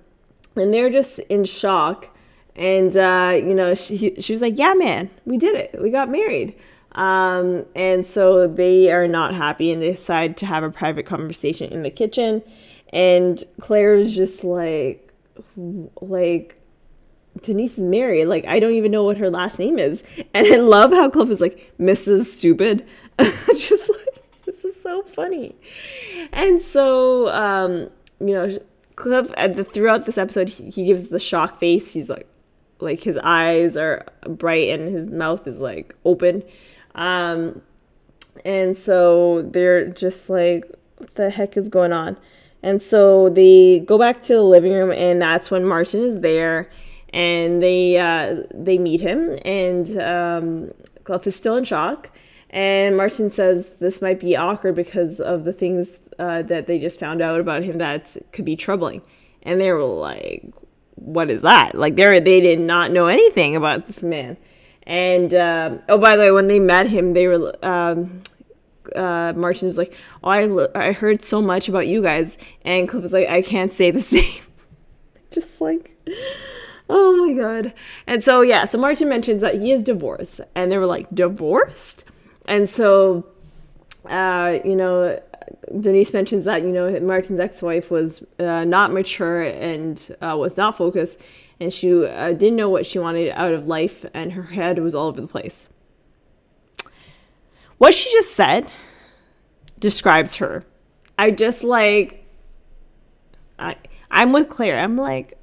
and 0.56 0.72
they're 0.72 0.90
just 0.90 1.18
in 1.20 1.44
shock. 1.44 2.10
And 2.56 2.96
uh, 2.96 3.34
you 3.36 3.54
know, 3.54 3.74
she 3.74 4.14
she 4.20 4.32
was 4.32 4.40
like, 4.40 4.58
"Yeah, 4.58 4.74
man, 4.74 5.10
we 5.26 5.36
did 5.36 5.54
it. 5.54 5.80
We 5.80 5.90
got 5.90 6.08
married." 6.08 6.54
Um, 6.94 7.66
and 7.74 8.06
so 8.06 8.46
they 8.46 8.90
are 8.92 9.08
not 9.08 9.34
happy 9.34 9.72
and 9.72 9.82
they 9.82 9.92
decide 9.92 10.36
to 10.38 10.46
have 10.46 10.62
a 10.62 10.70
private 10.70 11.06
conversation 11.06 11.72
in 11.72 11.82
the 11.82 11.90
kitchen. 11.90 12.42
And 12.92 13.42
Claire 13.60 13.96
is 13.96 14.14
just 14.14 14.44
like, 14.44 15.12
like, 16.00 16.60
Denise 17.42 17.78
is 17.78 17.84
married. 17.84 18.26
Like, 18.26 18.46
I 18.46 18.60
don't 18.60 18.74
even 18.74 18.92
know 18.92 19.02
what 19.02 19.16
her 19.18 19.28
last 19.28 19.58
name 19.58 19.78
is. 19.78 20.04
And 20.32 20.46
I 20.46 20.56
love 20.56 20.92
how 20.92 21.10
Cliff 21.10 21.30
is 21.30 21.40
like, 21.40 21.72
Mrs. 21.80 22.24
Stupid. 22.26 22.86
just 23.18 23.90
like, 23.90 24.44
this 24.44 24.64
is 24.64 24.80
so 24.80 25.02
funny. 25.02 25.56
And 26.32 26.62
so, 26.62 27.28
um, 27.30 27.90
you 28.20 28.34
know, 28.34 28.58
Cliff, 28.94 29.28
at 29.36 29.56
the, 29.56 29.64
throughout 29.64 30.06
this 30.06 30.18
episode, 30.18 30.48
he, 30.48 30.70
he 30.70 30.84
gives 30.84 31.08
the 31.08 31.18
shock 31.18 31.58
face. 31.58 31.92
He's 31.92 32.08
like, 32.08 32.28
like 32.78 33.02
his 33.02 33.18
eyes 33.18 33.76
are 33.76 34.06
bright 34.28 34.68
and 34.68 34.94
his 34.94 35.08
mouth 35.08 35.46
is 35.48 35.60
like 35.60 35.94
open 36.04 36.42
um, 36.94 37.62
and 38.44 38.76
so 38.76 39.42
they're 39.42 39.86
just 39.86 40.28
like, 40.30 40.64
what 40.98 41.14
the 41.14 41.30
heck 41.30 41.56
is 41.56 41.68
going 41.68 41.92
on? 41.92 42.16
And 42.62 42.82
so 42.82 43.28
they 43.28 43.80
go 43.80 43.98
back 43.98 44.22
to 44.22 44.34
the 44.34 44.42
living 44.42 44.72
room, 44.72 44.90
and 44.90 45.20
that's 45.20 45.50
when 45.50 45.66
Martin 45.66 46.02
is 46.02 46.20
there, 46.20 46.70
and 47.12 47.62
they 47.62 47.98
uh, 47.98 48.42
they 48.54 48.78
meet 48.78 49.00
him, 49.00 49.38
and 49.44 49.98
um, 49.98 50.72
Cliff 51.04 51.26
is 51.26 51.36
still 51.36 51.56
in 51.56 51.64
shock. 51.64 52.10
And 52.48 52.96
Martin 52.96 53.30
says 53.30 53.76
this 53.80 54.00
might 54.00 54.20
be 54.20 54.36
awkward 54.36 54.76
because 54.76 55.20
of 55.20 55.44
the 55.44 55.52
things 55.52 55.92
uh, 56.18 56.42
that 56.42 56.66
they 56.66 56.78
just 56.78 57.00
found 57.00 57.20
out 57.20 57.40
about 57.40 57.64
him 57.64 57.78
that 57.78 58.16
could 58.32 58.44
be 58.44 58.56
troubling. 58.56 59.02
And 59.42 59.60
they 59.60 59.70
were 59.70 59.84
like, 59.84 60.44
"What 60.94 61.28
is 61.28 61.42
that?" 61.42 61.74
Like 61.74 61.96
they 61.96 62.20
they 62.20 62.40
did 62.40 62.60
not 62.60 62.92
know 62.92 63.08
anything 63.08 63.56
about 63.56 63.86
this 63.86 64.02
man. 64.02 64.38
And 64.86 65.32
uh, 65.32 65.78
oh, 65.88 65.98
by 65.98 66.16
the 66.16 66.22
way, 66.22 66.30
when 66.30 66.46
they 66.46 66.58
met 66.58 66.88
him, 66.88 67.14
they 67.14 67.26
were 67.26 67.54
um, 67.64 68.22
uh, 68.94 69.32
Martin 69.34 69.68
was 69.68 69.78
like, 69.78 69.94
"Oh, 70.22 70.30
I 70.30 70.88
I 70.88 70.92
heard 70.92 71.24
so 71.24 71.40
much 71.40 71.68
about 71.68 71.86
you 71.86 72.02
guys," 72.02 72.36
and 72.64 72.88
Cliff 72.88 73.02
was 73.02 73.12
like, 73.12 73.28
"I 73.28 73.42
can't 73.42 73.72
say 73.72 73.90
the 73.90 74.00
same." 74.14 74.42
Just 75.30 75.60
like, 75.60 75.96
oh 76.88 77.26
my 77.26 77.34
god. 77.34 77.74
And 78.06 78.22
so 78.22 78.42
yeah, 78.42 78.66
so 78.66 78.78
Martin 78.78 79.08
mentions 79.08 79.40
that 79.40 79.60
he 79.60 79.72
is 79.72 79.82
divorced, 79.82 80.40
and 80.54 80.70
they 80.70 80.78
were 80.78 80.86
like 80.86 81.08
divorced, 81.14 82.04
and 82.46 82.68
so 82.68 83.26
uh, 84.08 84.58
you 84.64 84.76
know. 84.76 85.20
Denise 85.78 86.12
mentions 86.14 86.46
that 86.46 86.62
you 86.62 86.68
know 86.68 86.98
Martin's 87.00 87.40
ex-wife 87.40 87.90
was 87.90 88.24
uh, 88.38 88.64
not 88.64 88.92
mature 88.92 89.42
and 89.42 90.16
uh, 90.22 90.34
was 90.38 90.56
not 90.56 90.76
focused, 90.76 91.18
and 91.60 91.72
she 91.72 91.92
uh, 92.04 92.32
didn't 92.32 92.56
know 92.56 92.68
what 92.68 92.86
she 92.86 92.98
wanted 92.98 93.30
out 93.30 93.52
of 93.52 93.66
life, 93.66 94.04
and 94.12 94.32
her 94.32 94.42
head 94.42 94.78
was 94.78 94.94
all 94.94 95.08
over 95.08 95.20
the 95.20 95.26
place. 95.26 95.68
What 97.78 97.94
she 97.94 98.10
just 98.12 98.34
said 98.34 98.68
describes 99.78 100.36
her. 100.36 100.64
I 101.18 101.30
just 101.30 101.64
like 101.64 102.26
I 103.58 103.76
I'm 104.10 104.32
with 104.32 104.48
Claire. 104.48 104.78
I'm 104.78 104.96
like, 104.96 105.38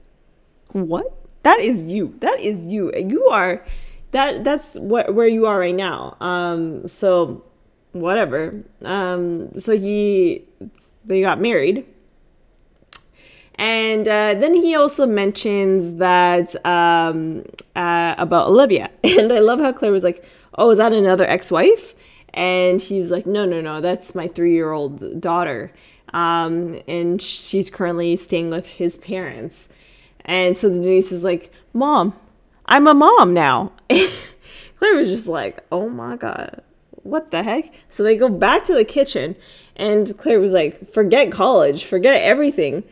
what? 0.71 1.13
That 1.43 1.59
is 1.59 1.83
you. 1.83 2.15
That 2.19 2.39
is 2.39 2.63
you. 2.63 2.91
You 2.95 3.25
are 3.25 3.65
that 4.11 4.43
that's 4.43 4.75
what 4.75 5.13
where 5.13 5.27
you 5.27 5.45
are 5.45 5.59
right 5.59 5.75
now. 5.75 6.17
Um 6.19 6.87
so 6.87 7.43
whatever. 7.91 8.63
Um 8.83 9.57
so 9.59 9.77
he 9.77 10.45
they 11.05 11.21
got 11.21 11.39
married. 11.39 11.85
And 13.55 14.07
uh, 14.07 14.33
then 14.35 14.55
he 14.55 14.75
also 14.75 15.05
mentions 15.05 15.97
that 15.97 16.55
um, 16.65 17.43
uh, 17.75 18.15
about 18.17 18.47
Olivia. 18.47 18.89
And 19.03 19.31
I 19.31 19.39
love 19.39 19.59
how 19.59 19.71
Claire 19.71 19.91
was 19.91 20.03
like, 20.03 20.23
Oh, 20.55 20.71
is 20.71 20.79
that 20.79 20.93
another 20.93 21.27
ex 21.27 21.51
wife? 21.51 21.95
And 22.33 22.81
he 22.81 22.99
was 23.01 23.11
like, 23.11 23.25
No, 23.25 23.45
no, 23.45 23.61
no, 23.61 23.81
that's 23.81 24.15
my 24.15 24.27
three 24.27 24.53
year 24.53 24.71
old 24.71 25.21
daughter 25.21 25.71
um, 26.13 26.79
and 26.87 27.21
she's 27.21 27.69
currently 27.69 28.17
staying 28.17 28.49
with 28.49 28.65
his 28.65 28.97
parents. 28.97 29.69
And 30.25 30.57
so 30.57 30.69
Denise 30.69 31.11
is 31.11 31.23
like, 31.23 31.51
Mom, 31.73 32.13
I'm 32.65 32.87
a 32.87 32.93
mom 32.93 33.33
now. 33.33 33.71
Claire 33.89 34.95
was 34.95 35.09
just 35.09 35.27
like, 35.27 35.63
Oh 35.71 35.89
my 35.89 36.17
God, 36.17 36.61
what 37.03 37.31
the 37.31 37.43
heck? 37.43 37.73
So 37.89 38.03
they 38.03 38.17
go 38.17 38.29
back 38.29 38.65
to 38.65 38.73
the 38.73 38.85
kitchen, 38.85 39.35
and 39.75 40.17
Claire 40.17 40.39
was 40.39 40.53
like, 40.53 40.93
Forget 40.93 41.31
college, 41.31 41.85
forget 41.85 42.21
everything. 42.21 42.83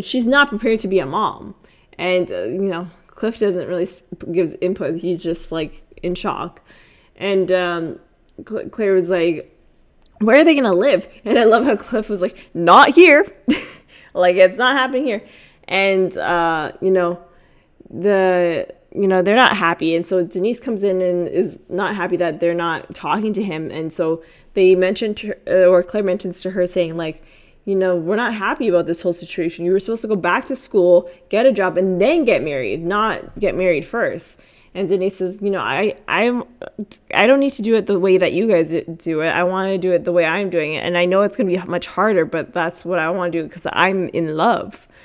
She's 0.00 0.26
not 0.26 0.48
prepared 0.48 0.80
to 0.80 0.88
be 0.88 0.98
a 0.98 1.06
mom. 1.06 1.54
And, 1.98 2.30
uh, 2.30 2.44
you 2.44 2.68
know, 2.68 2.88
Cliff 3.08 3.38
doesn't 3.38 3.66
really 3.66 3.88
give 4.32 4.56
input, 4.60 5.00
he's 5.00 5.22
just 5.22 5.50
like 5.50 5.82
in 6.02 6.14
shock. 6.14 6.60
And 7.16 7.50
um, 7.50 7.98
Claire 8.44 8.92
was 8.92 9.10
like, 9.10 9.54
where 10.20 10.40
are 10.40 10.44
they 10.44 10.54
gonna 10.54 10.72
live? 10.72 11.08
And 11.24 11.38
I 11.38 11.44
love 11.44 11.64
how 11.64 11.76
Cliff 11.76 12.08
was 12.08 12.22
like, 12.22 12.50
not 12.54 12.90
here. 12.90 13.26
like 14.14 14.36
it's 14.36 14.56
not 14.56 14.76
happening 14.76 15.04
here. 15.04 15.26
And 15.66 16.16
uh, 16.16 16.72
you 16.80 16.90
know, 16.90 17.20
the 17.90 18.72
you 18.94 19.06
know, 19.06 19.22
they're 19.22 19.36
not 19.36 19.56
happy. 19.56 19.94
And 19.94 20.06
so 20.06 20.24
Denise 20.24 20.60
comes 20.60 20.82
in 20.82 21.02
and 21.02 21.28
is 21.28 21.60
not 21.68 21.94
happy 21.94 22.16
that 22.16 22.40
they're 22.40 22.54
not 22.54 22.94
talking 22.94 23.32
to 23.34 23.42
him. 23.42 23.70
And 23.70 23.92
so 23.92 24.22
they 24.54 24.74
mentioned 24.74 25.20
her, 25.20 25.66
or 25.66 25.82
Claire 25.82 26.04
mentions 26.04 26.40
to 26.42 26.50
her 26.50 26.66
saying 26.66 26.96
like, 26.96 27.22
you 27.64 27.74
know, 27.74 27.96
we're 27.96 28.16
not 28.16 28.34
happy 28.34 28.68
about 28.68 28.86
this 28.86 29.02
whole 29.02 29.12
situation. 29.12 29.64
You 29.64 29.72
were 29.72 29.80
supposed 29.80 30.02
to 30.02 30.08
go 30.08 30.16
back 30.16 30.46
to 30.46 30.56
school, 30.56 31.10
get 31.28 31.46
a 31.46 31.52
job, 31.52 31.76
and 31.76 32.00
then 32.00 32.24
get 32.24 32.42
married, 32.42 32.84
not 32.84 33.38
get 33.38 33.54
married 33.54 33.84
first. 33.84 34.40
And 34.74 34.88
Denise 34.88 35.16
says, 35.16 35.40
you 35.42 35.50
know, 35.50 35.60
I 35.60 35.94
I'm 36.06 36.44
I 37.12 37.26
don't 37.26 37.40
need 37.40 37.52
to 37.54 37.62
do 37.62 37.74
it 37.74 37.86
the 37.86 37.98
way 37.98 38.18
that 38.18 38.32
you 38.32 38.46
guys 38.46 38.70
do 38.70 39.22
it. 39.22 39.28
I 39.28 39.44
want 39.44 39.70
to 39.70 39.78
do 39.78 39.92
it 39.92 40.04
the 40.04 40.12
way 40.12 40.24
I'm 40.24 40.50
doing 40.50 40.74
it, 40.74 40.84
and 40.84 40.96
I 40.96 41.04
know 41.04 41.22
it's 41.22 41.36
going 41.36 41.48
to 41.48 41.58
be 41.58 41.68
much 41.68 41.86
harder, 41.86 42.24
but 42.24 42.52
that's 42.52 42.84
what 42.84 42.98
I 42.98 43.10
want 43.10 43.32
to 43.32 43.38
do 43.38 43.44
because 43.44 43.66
I'm 43.72 44.08
in 44.08 44.36
love. 44.36 44.86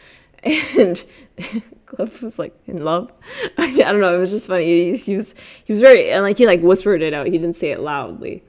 And 0.77 1.01
Cliff 1.85 2.21
was 2.21 2.39
like 2.39 2.53
in 2.65 2.83
love. 2.83 3.11
I, 3.57 3.73
don't 3.75 3.99
know. 3.99 4.15
It 4.15 4.19
was 4.19 4.31
just 4.31 4.47
funny. 4.47 4.65
He, 4.65 4.97
he, 4.97 5.15
was 5.15 5.35
he 5.63 5.73
was 5.73 5.81
very 5.81 6.11
and 6.11 6.23
like 6.23 6.37
he 6.37 6.45
like 6.45 6.61
whispered 6.61 7.01
it 7.01 7.13
out. 7.13 7.27
He 7.27 7.31
didn't 7.33 7.55
say 7.55 7.71
it 7.71 7.79
loudly. 7.79 8.43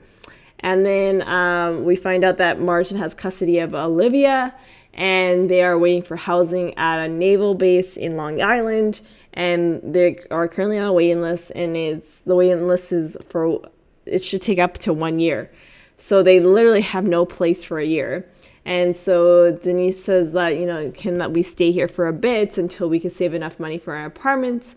And 0.65 0.83
then 0.83 1.21
um, 1.27 1.85
we 1.85 1.95
find 1.95 2.23
out 2.23 2.39
that 2.39 2.59
Martin 2.59 2.97
has 2.97 3.13
custody 3.13 3.59
of 3.59 3.75
Olivia, 3.75 4.51
and 4.95 5.47
they 5.47 5.61
are 5.61 5.77
waiting 5.77 6.01
for 6.01 6.15
housing 6.15 6.75
at 6.75 7.05
a 7.05 7.07
naval 7.07 7.53
base 7.53 7.95
in 7.95 8.17
Long 8.17 8.41
Island. 8.41 9.01
And 9.33 9.79
they 9.83 10.17
are 10.31 10.47
currently 10.47 10.79
on 10.79 10.87
a 10.87 10.93
waiting 10.93 11.21
list 11.21 11.51
and 11.53 11.77
it's 11.77 12.17
the 12.19 12.35
waiting 12.35 12.67
list 12.67 12.93
is 12.93 13.15
for 13.27 13.59
it 14.05 14.23
should 14.23 14.41
take 14.41 14.57
up 14.57 14.79
to 14.79 14.93
one 14.93 15.19
year. 15.19 15.51
So 15.99 16.23
they 16.23 16.39
literally 16.39 16.81
have 16.81 17.03
no 17.03 17.25
place 17.25 17.63
for 17.63 17.77
a 17.77 17.85
year. 17.85 18.27
And 18.63 18.97
so 18.97 19.51
denise 19.51 20.03
says 20.03 20.31
that 20.31 20.57
you 20.57 20.65
know 20.65 20.89
can 20.91 21.17
that 21.19 21.31
we 21.31 21.43
stay 21.43 21.71
here 21.71 21.89
for 21.89 22.07
a 22.07 22.13
bit 22.13 22.57
until 22.57 22.89
we 22.89 22.99
can 22.99 23.11
save 23.11 23.33
enough 23.33 23.59
money 23.59 23.77
for 23.77 23.93
our 23.93 24.05
apartments 24.05 24.75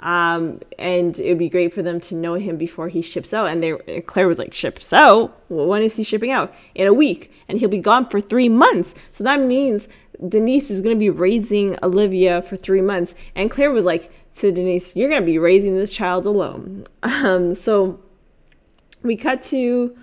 um, 0.00 0.60
and 0.78 1.18
it 1.18 1.28
would 1.28 1.38
be 1.38 1.48
great 1.48 1.74
for 1.74 1.82
them 1.82 2.00
to 2.00 2.14
know 2.14 2.34
him 2.34 2.56
before 2.56 2.88
he 2.88 3.02
ships 3.02 3.34
out. 3.34 3.46
And 3.46 3.62
they, 3.62 4.00
Claire 4.00 4.26
was 4.26 4.38
like, 4.38 4.54
ships 4.54 4.92
out? 4.92 5.38
Well, 5.48 5.66
when 5.66 5.82
is 5.82 5.96
he 5.96 6.04
shipping 6.04 6.30
out? 6.30 6.54
In 6.74 6.86
a 6.86 6.94
week, 6.94 7.32
and 7.48 7.58
he'll 7.58 7.68
be 7.68 7.78
gone 7.78 8.08
for 8.08 8.20
three 8.20 8.48
months. 8.48 8.94
So 9.10 9.24
that 9.24 9.40
means 9.40 9.88
Denise 10.26 10.70
is 10.70 10.80
going 10.80 10.96
to 10.96 10.98
be 10.98 11.10
raising 11.10 11.76
Olivia 11.82 12.40
for 12.42 12.56
three 12.56 12.80
months. 12.80 13.14
And 13.34 13.50
Claire 13.50 13.70
was 13.70 13.84
like 13.84 14.10
to 14.36 14.50
Denise, 14.50 14.96
You're 14.96 15.10
going 15.10 15.20
to 15.20 15.26
be 15.26 15.38
raising 15.38 15.76
this 15.76 15.92
child 15.92 16.26
alone. 16.26 16.86
Um, 17.02 17.54
so 17.54 18.00
we 19.02 19.14
cut 19.14 19.42
to 19.44 19.96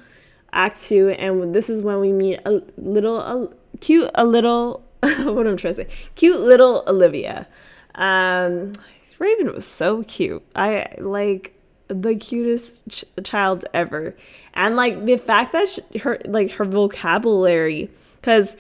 Act 0.52 0.80
Two, 0.82 1.10
and 1.10 1.56
this 1.56 1.70
is 1.70 1.82
when 1.82 2.00
we 2.00 2.12
meet 2.12 2.40
a 2.46 2.62
little, 2.78 3.20
a, 3.20 3.50
cute, 3.80 4.12
a 4.14 4.26
little, 4.26 4.86
what 5.02 5.16
i'm 5.16 5.54
I 5.54 5.56
trying 5.56 5.56
to 5.56 5.74
say? 5.74 5.88
Cute 6.16 6.40
little 6.42 6.84
Olivia. 6.86 7.48
Um, 7.96 8.74
Raven 9.20 9.54
was 9.54 9.66
so 9.66 10.04
cute. 10.04 10.44
I 10.56 10.94
like 11.00 11.54
the 11.88 12.16
cutest 12.16 12.84
ch- 12.90 13.06
child 13.24 13.66
ever. 13.74 14.16
And 14.54 14.76
like 14.76 15.06
the 15.06 15.18
fact 15.18 15.54
that 15.54 15.70
she, 15.70 16.00
her 16.00 16.20
like 16.26 16.52
her 16.52 16.66
vocabulary 16.66 17.90
cuz 18.22 18.56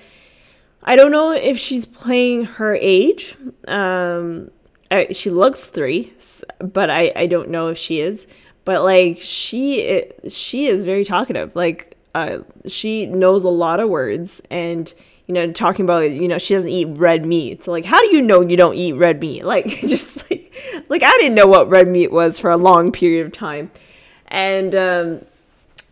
I 0.84 0.96
don't 0.96 1.12
know 1.12 1.32
if 1.32 1.58
she's 1.58 1.86
playing 1.86 2.46
her 2.46 2.76
age. 2.76 3.36
Um, 3.67 4.52
I, 4.89 5.08
she 5.12 5.30
looks 5.30 5.67
three, 5.67 6.13
but 6.60 6.89
I, 6.89 7.12
I 7.13 7.28
don't 7.28 7.50
know 7.50 7.67
if 7.67 7.78
she 7.78 8.00
is. 8.00 8.28
But 8.63 8.84
like 8.84 9.17
she 9.20 10.06
she 10.30 10.67
is 10.67 10.86
very 10.86 11.04
talkative. 11.04 11.56
Like 11.56 11.96
uh, 12.17 12.39
she 12.67 13.06
knows 13.06 13.43
a 13.43 13.49
lot 13.49 13.80
of 13.80 13.89
words, 13.89 14.41
and 14.49 14.91
you 15.27 15.34
know, 15.34 15.51
talking 15.51 15.86
about 15.86 16.10
you 16.12 16.27
know 16.27 16.38
she 16.39 16.56
doesn't 16.56 16.69
eat 16.69 16.86
red 16.86 17.25
meat. 17.25 17.63
So 17.63 17.71
like, 17.71 17.86
how 17.86 18.01
do 18.01 18.15
you 18.15 18.21
know 18.21 18.41
you 18.41 18.58
don't 18.58 18.75
eat 18.75 18.93
red 18.93 19.19
meat? 19.19 19.43
Like 19.45 19.67
just 19.67 20.30
like 20.30 20.53
like 20.89 21.03
I 21.03 21.12
didn't 21.17 21.36
know 21.36 21.47
what 21.47 21.69
red 21.69 21.88
meat 21.88 22.12
was 22.12 22.39
for 22.39 22.49
a 22.49 22.58
long 22.58 22.91
period 22.91 23.25
of 23.25 23.32
time, 23.32 23.71
and 24.27 24.73
um, 24.75 25.25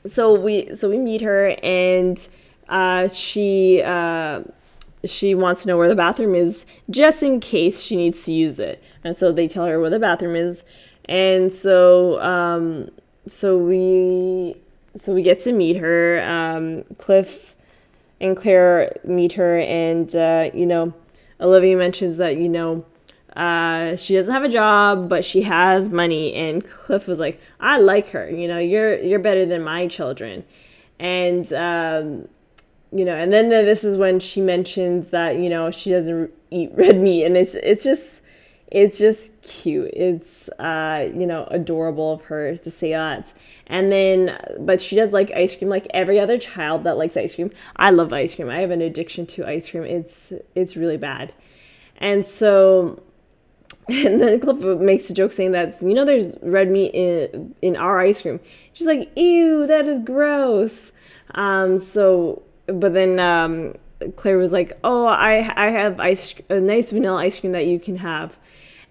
so 0.08 0.34
we 0.34 0.74
so 0.74 0.90
we 0.90 0.98
meet 0.98 1.22
her 1.22 1.56
and 1.62 2.28
uh, 2.70 3.08
she. 3.10 3.82
Uh, 3.84 4.44
she 5.06 5.36
wants 5.36 5.62
to 5.62 5.68
know 5.68 5.78
where 5.78 5.88
the 5.88 5.96
bathroom 5.96 6.34
is 6.34 6.66
just 6.90 7.22
in 7.22 7.40
case 7.40 7.80
she 7.80 7.96
needs 7.96 8.26
to 8.26 8.34
use 8.34 8.58
it. 8.58 8.82
And 9.04 9.16
so 9.16 9.32
they 9.32 9.48
tell 9.48 9.68
her 9.68 9.80
where 9.80 9.92
the 9.92 10.00
bathroom 10.00 10.36
is. 10.36 10.64
And 11.08 11.54
so 11.54 12.20
um, 12.22 12.90
so 13.28 13.56
we 13.56 14.56
so 14.98 15.14
we 15.14 15.22
get 15.22 15.40
to 15.42 15.52
meet 15.52 15.78
her. 15.78 16.22
Um, 16.24 16.84
Cliff 16.98 17.56
and 18.22 18.36
Claire 18.36 18.96
meet 19.04 19.34
her 19.34 19.60
and 19.60 20.14
uh, 20.16 20.50
you 20.54 20.66
know, 20.66 20.94
Olivia 21.40 21.76
mentions 21.78 22.18
that, 22.18 22.38
you 22.38 22.50
know, 22.50 22.86
uh, 23.36 23.98
she 23.98 24.16
doesn't 24.16 24.34
have 24.34 24.44
a 24.44 24.50
job, 24.50 25.10
but 25.10 25.26
she 25.26 25.42
has 25.42 25.90
money. 25.90 26.34
And 26.34 26.66
Cliff 26.66 27.08
was 27.08 27.20
like, 27.20 27.42
I 27.60 27.80
like 27.80 28.10
her, 28.12 28.30
you 28.30 28.48
know, 28.48 28.60
you're 28.60 28.98
you're 29.02 29.20
better 29.20 29.46
than 29.46 29.62
my 29.62 29.88
children. 29.88 30.46
And 31.00 31.52
um, 31.52 32.28
you 32.96 33.04
know, 33.04 33.16
and 33.16 33.34
then 33.34 33.50
this 33.50 33.84
is 33.84 33.98
when 33.98 34.22
she 34.22 34.40
mentions 34.40 35.10
that 35.10 35.38
you 35.38 35.50
know 35.50 35.70
she 35.70 35.90
doesn't 35.90 36.32
eat 36.50 36.72
red 36.76 36.98
meat, 36.98 37.26
and 37.26 37.36
it's 37.36 37.56
it's 37.56 37.84
just 37.84 38.22
it's 38.72 38.98
just 38.98 39.42
cute. 39.42 39.92
It's 39.94 40.48
uh, 40.60 41.10
you 41.14 41.28
know 41.28 41.46
adorable 41.52 42.14
of 42.14 42.22
her 42.24 42.56
to 42.56 42.72
say 42.72 42.92
that. 42.92 43.34
And 43.68 43.92
then, 43.92 44.38
but 44.60 44.80
she 44.82 44.96
does 44.96 45.12
like 45.12 45.32
ice 45.32 45.56
cream, 45.56 45.70
like 45.70 45.88
every 45.92 46.20
other 46.20 46.38
child 46.38 46.84
that 46.84 46.98
likes 46.98 47.18
ice 47.18 47.34
cream. 47.34 47.52
I 47.76 47.90
love 47.90 48.14
ice 48.14 48.36
cream. 48.36 48.50
I 48.50 48.60
have 48.60 48.72
an 48.72 48.82
addiction 48.82 49.26
to 49.28 49.48
ice 49.48 49.70
cream. 49.70 49.84
It's 49.84 50.34
it's 50.54 50.78
really 50.78 50.98
bad. 50.98 51.34
And 51.98 52.28
so, 52.28 53.02
and 53.90 54.22
then 54.22 54.40
Cliff 54.40 54.80
makes 54.80 55.10
a 55.10 55.14
joke 55.14 55.32
saying 55.32 55.54
that 55.54 55.82
you 55.82 55.96
know 55.96 56.06
there's 56.06 56.28
red 56.44 56.70
meat 56.70 56.92
in 56.94 57.56
in 57.62 57.76
our 57.76 58.00
ice 58.00 58.22
cream. 58.22 58.40
She's 58.74 58.88
like, 58.88 59.12
ew, 59.18 59.66
that 59.66 59.88
is 59.88 60.00
gross. 60.00 60.92
Um, 61.34 61.80
so 61.80 62.44
but 62.68 62.94
then 62.94 63.20
um, 63.20 63.74
Claire 64.16 64.38
was 64.38 64.52
like, 64.52 64.78
"Oh, 64.84 65.06
I 65.06 65.52
I 65.56 65.70
have 65.70 66.00
ice 66.00 66.36
a 66.50 66.60
nice 66.60 66.92
vanilla 66.92 67.18
ice 67.18 67.40
cream 67.40 67.54
that 67.54 67.66
you 67.66 67.80
can 67.80 67.98
have," 67.98 68.38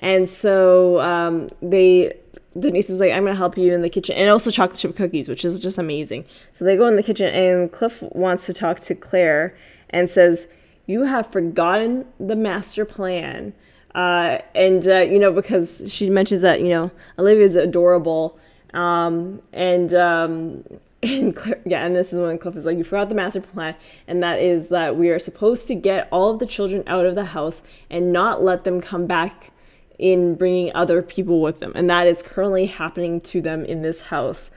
and 0.00 0.28
so 0.28 1.00
um, 1.00 1.50
they 1.60 2.14
Denise 2.58 2.88
was 2.88 3.00
like, 3.00 3.12
"I'm 3.12 3.24
gonna 3.24 3.36
help 3.36 3.58
you 3.58 3.72
in 3.74 3.82
the 3.82 3.90
kitchen," 3.90 4.16
and 4.16 4.30
also 4.30 4.50
chocolate 4.50 4.78
chip 4.78 4.96
cookies, 4.96 5.28
which 5.28 5.44
is 5.44 5.58
just 5.58 5.78
amazing. 5.78 6.24
So 6.52 6.64
they 6.64 6.76
go 6.76 6.86
in 6.86 6.96
the 6.96 7.02
kitchen, 7.02 7.26
and 7.26 7.70
Cliff 7.70 8.02
wants 8.02 8.46
to 8.46 8.54
talk 8.54 8.80
to 8.80 8.94
Claire 8.94 9.56
and 9.90 10.08
says, 10.08 10.48
"You 10.86 11.04
have 11.04 11.32
forgotten 11.32 12.06
the 12.20 12.36
master 12.36 12.84
plan." 12.84 13.54
Uh, 13.94 14.38
and 14.54 14.86
uh, 14.88 14.98
you 14.98 15.18
know 15.18 15.32
because 15.32 15.84
she 15.92 16.10
mentions 16.10 16.42
that 16.42 16.60
you 16.60 16.68
know 16.68 16.90
Olivia 17.18 17.44
is 17.44 17.56
adorable, 17.56 18.38
um, 18.72 19.42
and 19.52 19.92
um, 19.94 20.64
and 21.02 21.34
Claire, 21.34 21.60
yeah, 21.64 21.84
and 21.84 21.96
this 21.96 22.12
is 22.12 22.20
when 22.20 22.38
Cliff 22.38 22.54
is 22.56 22.66
like, 22.66 22.78
"You 22.78 22.84
forgot 22.84 23.08
the 23.08 23.14
master 23.16 23.40
plan, 23.40 23.74
and 24.06 24.22
that 24.22 24.40
is 24.40 24.68
that 24.68 24.96
we 24.96 25.10
are 25.10 25.18
supposed 25.18 25.66
to 25.68 25.74
get 25.74 26.08
all 26.12 26.30
of 26.30 26.38
the 26.38 26.46
children 26.46 26.84
out 26.86 27.04
of 27.04 27.16
the 27.16 27.26
house 27.26 27.64
and 27.90 28.12
not 28.12 28.44
let 28.44 28.62
them 28.64 28.80
come 28.80 29.06
back 29.06 29.50
in 29.98 30.34
bringing 30.34 30.74
other 30.74 31.02
people 31.02 31.40
with 31.40 31.60
them, 31.60 31.72
and 31.74 31.88
that 31.90 32.06
is 32.06 32.22
currently 32.22 32.66
happening 32.66 33.20
to 33.22 33.40
them 33.40 33.64
in 33.64 33.82
this 33.82 34.00
house." 34.00 34.50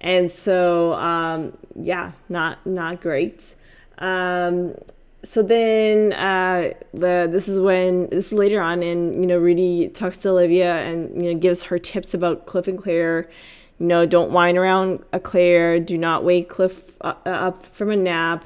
And 0.00 0.30
so, 0.30 0.92
um, 0.94 1.56
yeah, 1.74 2.12
not 2.28 2.64
not 2.66 3.00
great. 3.00 3.54
Um, 3.98 4.74
so 5.24 5.42
then 5.42 6.12
uh, 6.12 6.72
the 6.92 7.28
this 7.30 7.48
is 7.48 7.58
when 7.58 8.08
this 8.10 8.26
is 8.26 8.32
later 8.32 8.60
on, 8.60 8.82
and 8.82 9.14
you 9.14 9.26
know 9.26 9.38
Rudy 9.38 9.88
talks 9.88 10.18
to 10.18 10.30
Olivia 10.30 10.76
and 10.76 11.16
you 11.16 11.32
know 11.32 11.38
gives 11.38 11.64
her 11.64 11.78
tips 11.78 12.14
about 12.14 12.46
Cliff 12.46 12.68
and 12.68 12.78
Claire 12.80 13.28
you 13.78 13.86
know, 13.86 14.06
don't 14.06 14.30
whine 14.30 14.56
around 14.56 15.04
Claire. 15.22 15.80
Do 15.80 15.98
not 15.98 16.24
wake 16.24 16.48
Cliff 16.48 16.96
uh, 17.02 17.14
up 17.24 17.66
from 17.66 17.90
a 17.90 17.96
nap. 17.96 18.44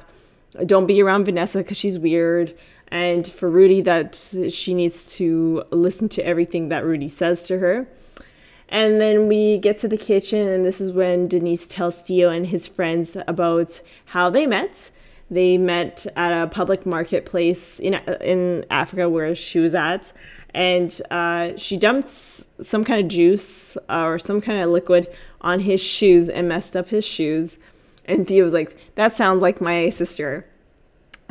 Don't 0.65 0.85
be 0.85 1.01
around 1.01 1.25
Vanessa 1.25 1.59
because 1.59 1.77
she's 1.77 1.97
weird. 1.97 2.57
And 2.91 3.25
for 3.25 3.49
Rudy, 3.49 3.81
that 3.81 4.15
she 4.49 4.73
needs 4.73 5.15
to 5.15 5.63
listen 5.71 6.09
to 6.09 6.25
everything 6.25 6.67
that 6.69 6.83
Rudy 6.83 7.07
says 7.07 7.47
to 7.47 7.59
her. 7.59 7.87
And 8.67 9.01
then 9.01 9.27
we 9.27 9.57
get 9.57 9.79
to 9.79 9.87
the 9.87 9.97
kitchen, 9.97 10.47
and 10.47 10.65
this 10.65 10.79
is 10.79 10.91
when 10.91 11.27
Denise 11.27 11.67
tells 11.67 11.99
Theo 11.99 12.29
and 12.29 12.45
his 12.45 12.67
friends 12.67 13.17
about 13.27 13.81
how 14.05 14.29
they 14.29 14.45
met. 14.45 14.91
They 15.29 15.57
met 15.57 16.05
at 16.15 16.43
a 16.43 16.47
public 16.47 16.85
marketplace 16.85 17.79
in 17.79 17.93
in 17.93 18.65
Africa 18.69 19.09
where 19.09 19.35
she 19.35 19.59
was 19.59 19.75
at, 19.75 20.13
and 20.53 21.01
uh, 21.09 21.57
she 21.57 21.77
dumped 21.77 22.09
some 22.09 22.83
kind 22.83 23.01
of 23.01 23.07
juice 23.09 23.77
uh, 23.89 24.03
or 24.03 24.19
some 24.19 24.41
kind 24.41 24.61
of 24.61 24.69
liquid 24.69 25.07
on 25.41 25.61
his 25.61 25.81
shoes 25.81 26.29
and 26.29 26.49
messed 26.49 26.75
up 26.75 26.89
his 26.89 27.05
shoes. 27.05 27.59
And 28.05 28.27
Theo 28.27 28.43
was 28.43 28.53
like, 28.53 28.75
"That 28.95 29.15
sounds 29.15 29.41
like 29.41 29.61
my 29.61 29.89
sister." 29.89 30.45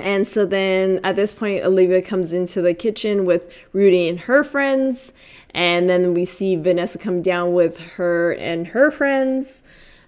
And 0.00 0.26
so 0.26 0.46
then 0.46 1.00
at 1.04 1.16
this 1.16 1.32
point, 1.32 1.64
Olivia 1.64 2.02
comes 2.02 2.32
into 2.32 2.62
the 2.62 2.74
kitchen 2.74 3.24
with 3.24 3.50
Rudy 3.72 4.08
and 4.08 4.20
her 4.20 4.42
friends, 4.42 5.12
and 5.54 5.88
then 5.88 6.14
we 6.14 6.24
see 6.24 6.56
Vanessa 6.56 6.98
come 6.98 7.22
down 7.22 7.52
with 7.52 7.78
her 7.78 8.32
and 8.32 8.68
her 8.68 8.90
friends. 8.90 9.62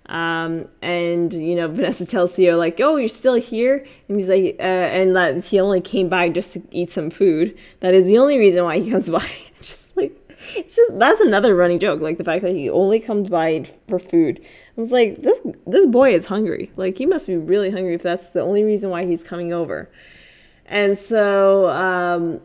Um, 0.06 0.66
and 0.82 1.32
you 1.32 1.54
know, 1.54 1.68
Vanessa 1.68 2.06
tells 2.06 2.32
Theo 2.32 2.58
like, 2.58 2.80
"Oh, 2.80 2.96
you're 2.96 3.08
still 3.08 3.34
here," 3.34 3.86
and 4.08 4.18
he's 4.18 4.28
like, 4.28 4.56
uh, 4.58 4.62
and 4.62 5.14
that 5.16 5.44
he 5.44 5.60
only 5.60 5.80
came 5.80 6.08
by 6.08 6.28
just 6.28 6.52
to 6.54 6.62
eat 6.70 6.90
some 6.90 7.10
food. 7.10 7.56
That 7.80 7.94
is 7.94 8.06
the 8.06 8.18
only 8.18 8.38
reason 8.38 8.64
why 8.64 8.78
he 8.78 8.90
comes 8.92 9.08
by. 9.08 9.26
just 9.60 9.96
like, 9.96 10.12
it's 10.56 10.76
just 10.76 10.98
that's 10.98 11.20
another 11.20 11.54
running 11.54 11.78
joke, 11.78 12.00
like 12.00 12.18
the 12.18 12.24
fact 12.24 12.42
that 12.42 12.52
he 12.52 12.68
only 12.68 13.00
comes 13.00 13.30
by 13.30 13.64
for 13.88 13.98
food. 13.98 14.40
I 14.76 14.80
was 14.80 14.92
like, 14.92 15.16
this 15.16 15.40
this 15.66 15.86
boy 15.86 16.14
is 16.14 16.26
hungry. 16.26 16.72
Like 16.76 16.96
he 16.96 17.06
must 17.06 17.26
be 17.26 17.36
really 17.36 17.70
hungry 17.70 17.94
if 17.94 18.02
that's 18.02 18.30
the 18.30 18.40
only 18.40 18.64
reason 18.64 18.90
why 18.90 19.04
he's 19.04 19.22
coming 19.22 19.52
over. 19.52 19.90
And 20.66 20.96
so, 20.96 21.68
um, 21.68 22.40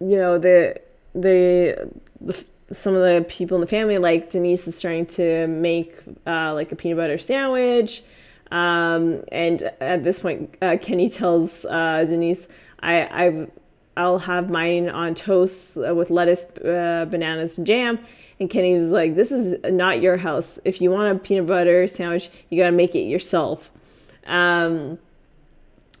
you 0.00 0.16
know, 0.16 0.38
the 0.38 0.80
the 1.14 1.90
the 2.20 2.44
some 2.72 2.94
of 2.94 3.02
the 3.02 3.24
people 3.28 3.56
in 3.56 3.60
the 3.60 3.66
family, 3.66 3.98
like 3.98 4.30
Denise, 4.30 4.66
is 4.68 4.80
trying 4.80 5.06
to 5.06 5.46
make 5.46 5.96
uh, 6.26 6.54
like 6.54 6.72
a 6.72 6.76
peanut 6.76 6.98
butter 6.98 7.18
sandwich. 7.18 8.02
Um, 8.50 9.22
and 9.30 9.62
at 9.80 10.04
this 10.04 10.20
point, 10.20 10.56
uh, 10.60 10.76
Kenny 10.80 11.08
tells 11.08 11.64
uh, 11.64 12.04
Denise, 12.08 12.48
I, 12.80 13.24
I've, 13.26 13.50
I'll 13.96 14.18
have 14.18 14.50
mine 14.50 14.88
on 14.88 15.14
toast 15.14 15.76
with 15.76 16.10
lettuce, 16.10 16.44
uh, 16.58 17.06
bananas, 17.08 17.58
and 17.58 17.66
jam. 17.66 17.98
And 18.40 18.48
Kenny 18.48 18.74
was 18.74 18.90
like, 18.90 19.14
This 19.14 19.30
is 19.30 19.56
not 19.70 20.00
your 20.00 20.16
house. 20.16 20.58
If 20.64 20.80
you 20.80 20.90
want 20.90 21.14
a 21.14 21.20
peanut 21.20 21.46
butter 21.46 21.86
sandwich, 21.86 22.30
you 22.48 22.60
got 22.60 22.70
to 22.70 22.76
make 22.76 22.94
it 22.94 23.02
yourself. 23.02 23.70
Um, 24.26 24.98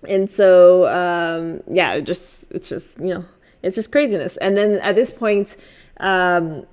and 0.08 0.32
so, 0.32 0.86
um, 0.88 1.62
yeah, 1.70 1.92
it 1.94 2.02
just, 2.02 2.38
it's 2.50 2.70
just, 2.70 2.98
you 2.98 3.14
know, 3.14 3.24
it's 3.62 3.76
just 3.76 3.92
craziness. 3.92 4.38
And 4.38 4.56
then 4.56 4.80
at 4.80 4.94
this 4.94 5.10
point, 5.10 5.58
um, 5.98 6.66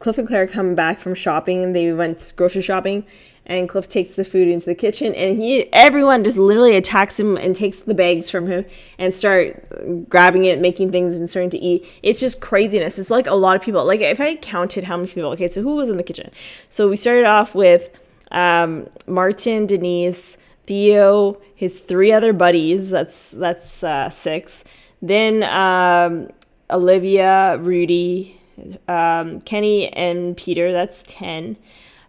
Cliff 0.00 0.18
and 0.18 0.26
Claire 0.26 0.48
come 0.48 0.74
back 0.74 0.98
from 0.98 1.14
shopping 1.14 1.62
and 1.62 1.74
they 1.74 1.92
went 1.92 2.32
grocery 2.36 2.62
shopping 2.62 3.06
and 3.46 3.68
Cliff 3.68 3.88
takes 3.88 4.14
the 4.16 4.24
food 4.24 4.48
into 4.48 4.66
the 4.66 4.74
kitchen 4.74 5.14
and 5.14 5.36
he 5.36 5.72
everyone 5.72 6.22
just 6.22 6.36
literally 6.36 6.76
attacks 6.76 7.18
him 7.18 7.36
and 7.36 7.56
takes 7.56 7.80
the 7.80 7.94
bags 7.94 8.30
from 8.30 8.46
him 8.46 8.64
and 8.98 9.14
start 9.14 10.08
grabbing 10.08 10.44
it, 10.44 10.60
making 10.60 10.92
things 10.92 11.18
and 11.18 11.28
starting 11.28 11.50
to 11.50 11.58
eat. 11.58 11.84
It's 12.02 12.20
just 12.20 12.40
craziness. 12.40 12.98
It's 12.98 13.10
like 13.10 13.26
a 13.26 13.34
lot 13.34 13.56
of 13.56 13.62
people. 13.62 13.84
Like 13.84 14.00
if 14.00 14.20
I 14.20 14.36
counted 14.36 14.84
how 14.84 14.96
many 14.96 15.08
people, 15.08 15.30
okay, 15.32 15.48
so 15.48 15.62
who 15.62 15.76
was 15.76 15.88
in 15.88 15.96
the 15.96 16.02
kitchen? 16.02 16.30
So 16.70 16.88
we 16.88 16.96
started 16.96 17.24
off 17.24 17.54
with 17.54 17.90
um, 18.30 18.88
Martin, 19.06 19.66
Denise, 19.66 20.38
Theo, 20.66 21.40
his 21.54 21.80
three 21.80 22.12
other 22.12 22.32
buddies. 22.32 22.90
That's 22.90 23.32
that's 23.32 23.82
uh, 23.82 24.08
six. 24.08 24.64
Then 25.00 25.42
um, 25.42 26.28
Olivia, 26.70 27.58
Rudy, 27.58 28.40
um, 28.88 29.40
Kenny, 29.40 29.88
and 29.92 30.36
Peter. 30.36 30.72
That's 30.72 31.04
10. 31.08 31.56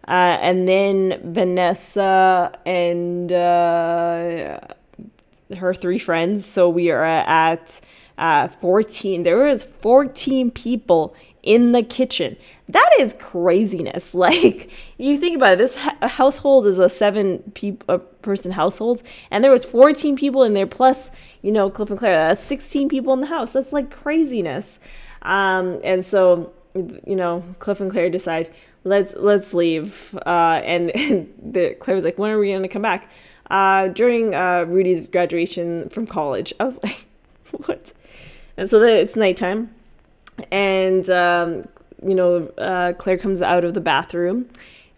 Uh, 0.08 0.38
and 0.42 0.68
then 0.68 1.20
Vanessa 1.24 2.52
and 2.66 3.32
uh, 3.32 4.60
her 5.56 5.74
three 5.74 6.00
friends. 6.00 6.46
So 6.46 6.70
we 6.70 6.92
are 6.92 7.04
at 7.04 7.80
uh, 8.18 8.48
14. 8.48 9.24
There 9.24 9.38
was 9.38 9.64
14 9.64 10.52
people 10.52 11.16
in 11.42 11.74
the 11.74 11.84
kitchen. 11.84 12.38
That 12.70 12.90
is 13.00 13.14
craziness. 13.20 14.14
Like 14.24 14.72
you 14.98 15.18
think 15.18 15.36
about 15.36 15.54
it, 15.54 15.58
this 15.58 15.76
household 15.76 16.66
is 16.66 16.80
a 16.80 16.88
seven 16.88 17.40
pe- 17.54 17.76
person 18.22 18.52
household, 18.52 19.04
and 19.30 19.44
there 19.44 19.52
was 19.52 19.66
14 19.66 20.16
people 20.16 20.44
in 20.44 20.54
there 20.54 20.66
plus, 20.66 21.12
you 21.42 21.52
know, 21.52 21.70
Cliff 21.70 21.90
and 21.90 22.00
Claire. 22.00 22.30
That's 22.30 22.44
16 22.44 22.88
people 22.88 23.14
in 23.14 23.20
the 23.20 23.28
house. 23.28 23.52
That's 23.52 23.74
like 23.74 23.92
craziness. 23.92 24.80
Um, 25.24 25.82
and 25.84 26.06
so, 26.06 26.54
you 26.74 27.18
know, 27.18 27.44
Cliff 27.60 27.82
and 27.82 27.92
Claire 27.92 28.10
decide 28.10 28.54
let's 28.84 29.14
let's 29.16 29.54
leave. 29.54 30.18
Uh, 30.26 30.62
and, 30.64 30.90
and 30.96 31.34
the, 31.42 31.76
Claire 31.80 31.96
was 31.96 32.06
like, 32.06 32.18
when 32.18 32.32
are 32.32 32.40
we 32.40 32.52
to 32.52 32.68
come 32.68 32.82
back? 32.82 33.10
Uh, 33.50 33.90
during 33.90 34.34
uh, 34.34 34.66
Rudy's 34.68 35.08
graduation 35.08 35.90
from 35.90 36.08
college. 36.08 36.54
I 36.60 36.64
was 36.66 36.80
like, 36.84 37.06
what? 37.52 37.94
And 38.58 38.70
so 38.70 38.80
then 38.80 38.98
it's 38.98 39.16
nighttime 39.16 39.74
and 40.52 41.10
um, 41.10 41.68
you 42.06 42.16
know 42.16 42.48
uh, 42.58 42.94
Claire 42.98 43.18
comes 43.18 43.42
out 43.42 43.64
of 43.64 43.74
the 43.74 43.82
bathroom, 43.82 44.50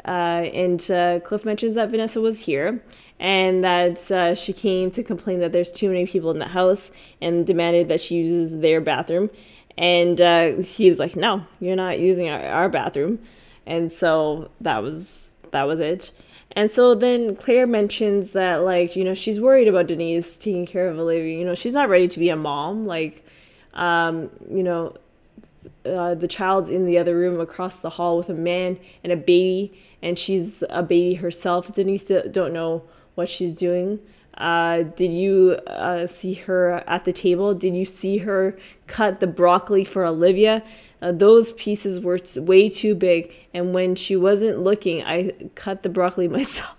uh, 0.05 0.09
and 0.53 0.89
uh, 0.91 1.19
Cliff 1.21 1.45
mentions 1.45 1.75
that 1.75 1.89
Vanessa 1.89 2.21
was 2.21 2.39
here 2.39 2.81
and 3.19 3.63
that 3.63 4.35
she 4.37 4.51
came 4.51 4.91
to 4.91 5.01
complain 5.01 5.39
that 5.39 5.53
there's 5.53 5.71
too 5.71 5.87
many 5.87 6.05
people 6.05 6.31
in 6.31 6.39
the 6.39 6.47
house 6.47 6.91
and 7.21 7.47
demanded 7.47 7.87
that 7.87 8.01
she 8.01 8.15
uses 8.15 8.59
their 8.59 8.81
bathroom. 8.81 9.29
And 9.77 10.19
he 10.65 10.89
was 10.89 10.99
like, 10.99 11.15
"No, 11.15 11.45
you're 11.59 11.75
not 11.75 11.99
using 11.99 12.29
our, 12.29 12.41
our 12.45 12.69
bathroom," 12.69 13.19
and 13.65 13.91
so 13.91 14.49
that 14.61 14.81
was 14.81 15.35
that 15.51 15.63
was 15.63 15.79
it. 15.79 16.11
And 16.57 16.71
so 16.71 16.95
then 16.95 17.35
Claire 17.35 17.67
mentions 17.67 18.31
that, 18.31 18.63
like, 18.63 18.95
you 18.95 19.03
know, 19.03 19.13
she's 19.13 19.41
worried 19.41 19.67
about 19.67 19.87
Denise 19.87 20.37
taking 20.37 20.65
care 20.65 20.87
of 20.87 20.97
Olivia. 20.97 21.37
You 21.37 21.43
know, 21.43 21.55
she's 21.55 21.73
not 21.73 21.89
ready 21.89 22.07
to 22.07 22.19
be 22.19 22.29
a 22.29 22.35
mom. 22.37 22.85
Like, 22.85 23.25
um, 23.73 24.29
you 24.49 24.63
know, 24.63 24.95
uh, 25.85 26.15
the 26.15 26.27
child's 26.27 26.69
in 26.69 26.85
the 26.85 26.97
other 26.97 27.17
room 27.17 27.41
across 27.41 27.79
the 27.79 27.89
hall 27.89 28.17
with 28.17 28.29
a 28.29 28.33
man 28.33 28.79
and 29.03 29.11
a 29.11 29.17
baby, 29.17 29.77
and 30.01 30.17
she's 30.17 30.63
a 30.69 30.81
baby 30.81 31.15
herself. 31.15 31.73
Denise 31.73 32.05
don't 32.05 32.53
know 32.53 32.83
what 33.15 33.29
she's 33.29 33.53
doing. 33.53 33.99
Uh, 34.37 34.83
did 34.83 35.11
you 35.11 35.53
uh, 35.67 36.07
see 36.07 36.33
her 36.33 36.83
at 36.87 37.05
the 37.05 37.13
table? 37.13 37.53
Did 37.53 37.75
you 37.75 37.85
see 37.85 38.17
her 38.17 38.57
cut 38.87 39.19
the 39.19 39.27
broccoli 39.27 39.85
for 39.85 40.05
Olivia? 40.05 40.63
Uh, 41.01 41.11
those 41.11 41.53
pieces 41.53 41.99
were 41.99 42.19
way 42.37 42.69
too 42.69 42.95
big, 42.95 43.31
and 43.53 43.73
when 43.73 43.95
she 43.95 44.15
wasn't 44.15 44.59
looking, 44.59 45.03
I 45.03 45.31
cut 45.55 45.83
the 45.83 45.89
broccoli 45.89 46.27
myself. 46.39 46.75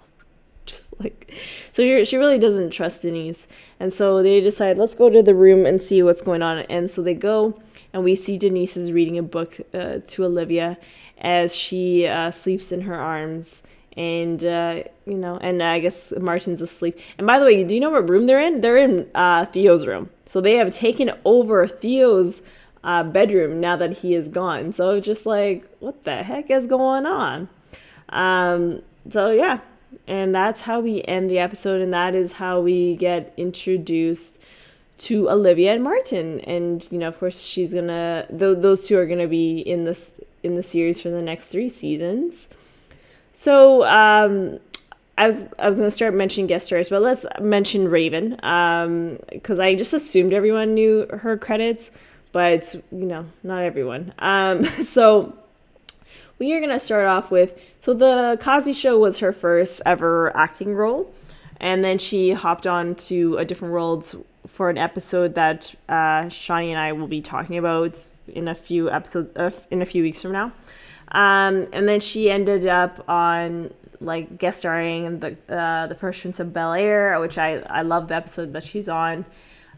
Just 0.66 0.88
like, 0.98 1.32
so 1.72 2.04
she 2.04 2.16
really 2.16 2.38
doesn't 2.38 2.70
trust 2.70 3.02
Denise, 3.02 3.46
and 3.78 3.92
so 3.92 4.22
they 4.22 4.40
decide 4.40 4.78
let's 4.78 4.94
go 4.94 5.08
to 5.08 5.22
the 5.22 5.34
room 5.34 5.64
and 5.64 5.80
see 5.80 6.02
what's 6.02 6.22
going 6.22 6.42
on. 6.42 6.58
And 6.60 6.90
so 6.90 7.02
they 7.02 7.14
go, 7.14 7.60
and 7.92 8.02
we 8.02 8.16
see 8.16 8.36
Denise 8.36 8.76
is 8.76 8.90
reading 8.92 9.16
a 9.16 9.22
book 9.22 9.58
uh, 9.72 9.98
to 10.06 10.24
Olivia 10.24 10.76
as 11.18 11.54
she 11.54 12.06
uh, 12.06 12.30
sleeps 12.30 12.72
in 12.72 12.82
her 12.82 12.96
arms. 12.96 13.62
And 13.96 14.44
uh, 14.44 14.82
you 15.06 15.14
know, 15.14 15.38
and 15.38 15.62
I 15.62 15.78
guess 15.78 16.12
Martin's 16.18 16.60
asleep. 16.60 16.98
And 17.18 17.26
by 17.26 17.38
the 17.38 17.46
way, 17.46 17.64
do 17.64 17.74
you 17.74 17.80
know 17.80 17.90
what 17.90 18.08
room 18.08 18.26
they're 18.26 18.40
in? 18.40 18.60
They're 18.60 18.76
in 18.76 19.08
uh, 19.14 19.46
Theo's 19.46 19.86
room. 19.86 20.10
So 20.26 20.40
they 20.40 20.56
have 20.56 20.72
taken 20.72 21.12
over 21.24 21.66
Theo's 21.66 22.42
uh, 22.84 23.02
bedroom 23.04 23.60
now 23.60 23.76
that 23.76 23.92
he 23.98 24.14
is 24.14 24.28
gone. 24.28 24.72
So 24.72 25.00
just 25.00 25.24
like, 25.24 25.66
what 25.80 26.04
the 26.04 26.22
heck 26.22 26.50
is 26.50 26.66
going 26.66 27.06
on? 27.06 27.48
Um, 28.10 28.82
so 29.08 29.30
yeah, 29.30 29.60
and 30.06 30.34
that's 30.34 30.60
how 30.62 30.80
we 30.80 31.02
end 31.02 31.30
the 31.30 31.38
episode, 31.38 31.80
and 31.80 31.92
that 31.94 32.14
is 32.14 32.32
how 32.32 32.60
we 32.60 32.96
get 32.96 33.32
introduced 33.36 34.38
to 34.98 35.28
Olivia 35.28 35.74
and 35.74 35.82
Martin, 35.82 36.40
and 36.40 36.86
you 36.90 36.98
know, 36.98 37.08
of 37.08 37.18
course, 37.18 37.40
she's 37.40 37.74
gonna. 37.74 38.26
Th- 38.28 38.58
those 38.58 38.86
two 38.86 38.98
are 38.98 39.06
gonna 39.06 39.28
be 39.28 39.60
in 39.60 39.84
this 39.84 40.10
in 40.42 40.54
the 40.54 40.62
series 40.62 41.00
for 41.00 41.10
the 41.10 41.22
next 41.22 41.46
three 41.46 41.68
seasons. 41.68 42.48
So 43.38 43.84
um, 43.84 44.58
I 45.18 45.28
was 45.28 45.46
I 45.58 45.68
was 45.68 45.78
gonna 45.78 45.90
start 45.90 46.14
mentioning 46.14 46.46
guest 46.46 46.66
stars, 46.66 46.88
but 46.88 47.02
let's 47.02 47.26
mention 47.38 47.86
Raven 47.86 48.30
because 48.30 49.58
um, 49.58 49.64
I 49.64 49.74
just 49.74 49.92
assumed 49.92 50.32
everyone 50.32 50.72
knew 50.72 51.06
her 51.08 51.36
credits, 51.36 51.90
but 52.32 52.74
you 52.90 53.04
know 53.04 53.26
not 53.42 53.62
everyone. 53.62 54.14
Um, 54.20 54.64
so 54.82 55.36
we 56.38 56.54
are 56.54 56.60
gonna 56.60 56.80
start 56.80 57.04
off 57.04 57.30
with 57.30 57.60
so 57.78 57.92
the 57.92 58.38
Cosby 58.40 58.72
Show 58.72 58.98
was 58.98 59.18
her 59.18 59.34
first 59.34 59.82
ever 59.84 60.34
acting 60.34 60.74
role, 60.74 61.12
and 61.60 61.84
then 61.84 61.98
she 61.98 62.32
hopped 62.32 62.66
on 62.66 62.94
to 62.94 63.36
a 63.36 63.44
different 63.44 63.74
world 63.74 64.24
for 64.48 64.70
an 64.70 64.78
episode 64.78 65.34
that 65.34 65.74
uh, 65.90 66.30
Shawnee 66.30 66.70
and 66.70 66.80
I 66.80 66.92
will 66.94 67.06
be 67.06 67.20
talking 67.20 67.58
about 67.58 67.98
in 68.28 68.48
a 68.48 68.54
few 68.54 68.90
episodes 68.90 69.36
uh, 69.36 69.50
in 69.70 69.82
a 69.82 69.86
few 69.86 70.02
weeks 70.02 70.22
from 70.22 70.32
now. 70.32 70.52
Um, 71.12 71.68
and 71.72 71.88
then 71.88 72.00
she 72.00 72.30
ended 72.30 72.66
up 72.66 73.08
on 73.08 73.72
like 74.00 74.38
guest 74.38 74.58
starring 74.58 75.04
in 75.04 75.20
the 75.20 75.36
uh, 75.48 75.86
the 75.86 75.94
Fresh 75.94 76.22
Prince 76.22 76.40
of 76.40 76.52
Bel 76.52 76.72
Air, 76.72 77.18
which 77.20 77.38
I 77.38 77.58
I 77.60 77.82
love 77.82 78.08
the 78.08 78.16
episode 78.16 78.52
that 78.52 78.64
she's 78.64 78.88
on. 78.88 79.24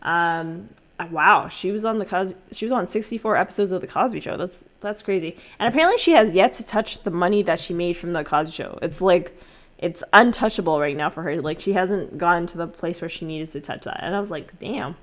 Um, 0.03 0.69
uh, 0.99 1.07
wow, 1.11 1.49
she 1.49 1.71
was 1.71 1.85
on 1.85 1.99
the 1.99 2.05
Cos- 2.05 2.35
she 2.51 2.65
was 2.65 2.73
on 2.73 2.87
64 2.89 3.37
episodes 3.37 3.73
of 3.73 3.81
the 3.81 3.87
Cosby 3.87 4.21
Show. 4.21 4.37
That's 4.37 4.65
that's 4.81 5.03
crazy. 5.03 5.37
And 5.59 5.69
apparently 5.69 5.99
she 5.99 6.13
has 6.13 6.33
yet 6.33 6.55
to 6.55 6.67
touch 6.67 7.03
the 7.03 7.11
money 7.11 7.43
that 7.43 7.61
she 7.61 7.73
made 7.75 7.97
from 7.97 8.13
the 8.13 8.25
Cosby 8.25 8.53
Show. 8.53 8.79
It's 8.83 9.01
like 9.01 9.39
it's 9.79 10.03
untouchable 10.13 10.81
right 10.81 10.97
now 10.97 11.11
for 11.11 11.23
her. 11.23 11.41
Like 11.41 11.61
she 11.61 11.73
hasn't 11.73 12.19
gotten 12.19 12.47
to 12.49 12.59
the 12.59 12.67
place 12.67 13.01
where 13.01 13.09
she 13.09 13.25
needed 13.25 13.49
to 13.53 13.61
touch 13.61 13.85
that. 13.85 14.01
And 14.03 14.15
I 14.15 14.21
was 14.21 14.31
like, 14.31 14.59
damn, 14.59 14.97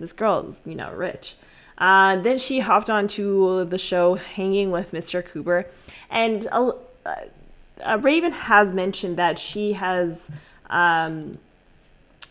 this 0.00 0.12
girl 0.12 0.48
is 0.48 0.60
you 0.64 0.74
know 0.74 0.92
rich. 0.92 1.36
Uh, 1.78 2.16
then 2.16 2.38
she 2.38 2.58
hopped 2.58 2.90
onto 2.90 3.64
the 3.64 3.78
show 3.78 4.16
Hanging 4.16 4.70
with 4.70 4.90
Mr. 4.92 5.24
Cooper, 5.24 5.66
and 6.10 6.46
uh, 6.50 6.72
uh, 7.06 7.98
Raven 8.00 8.32
has 8.32 8.72
mentioned 8.72 9.16
that 9.16 9.38
she 9.38 9.74
has 9.74 10.30
um, 10.70 11.38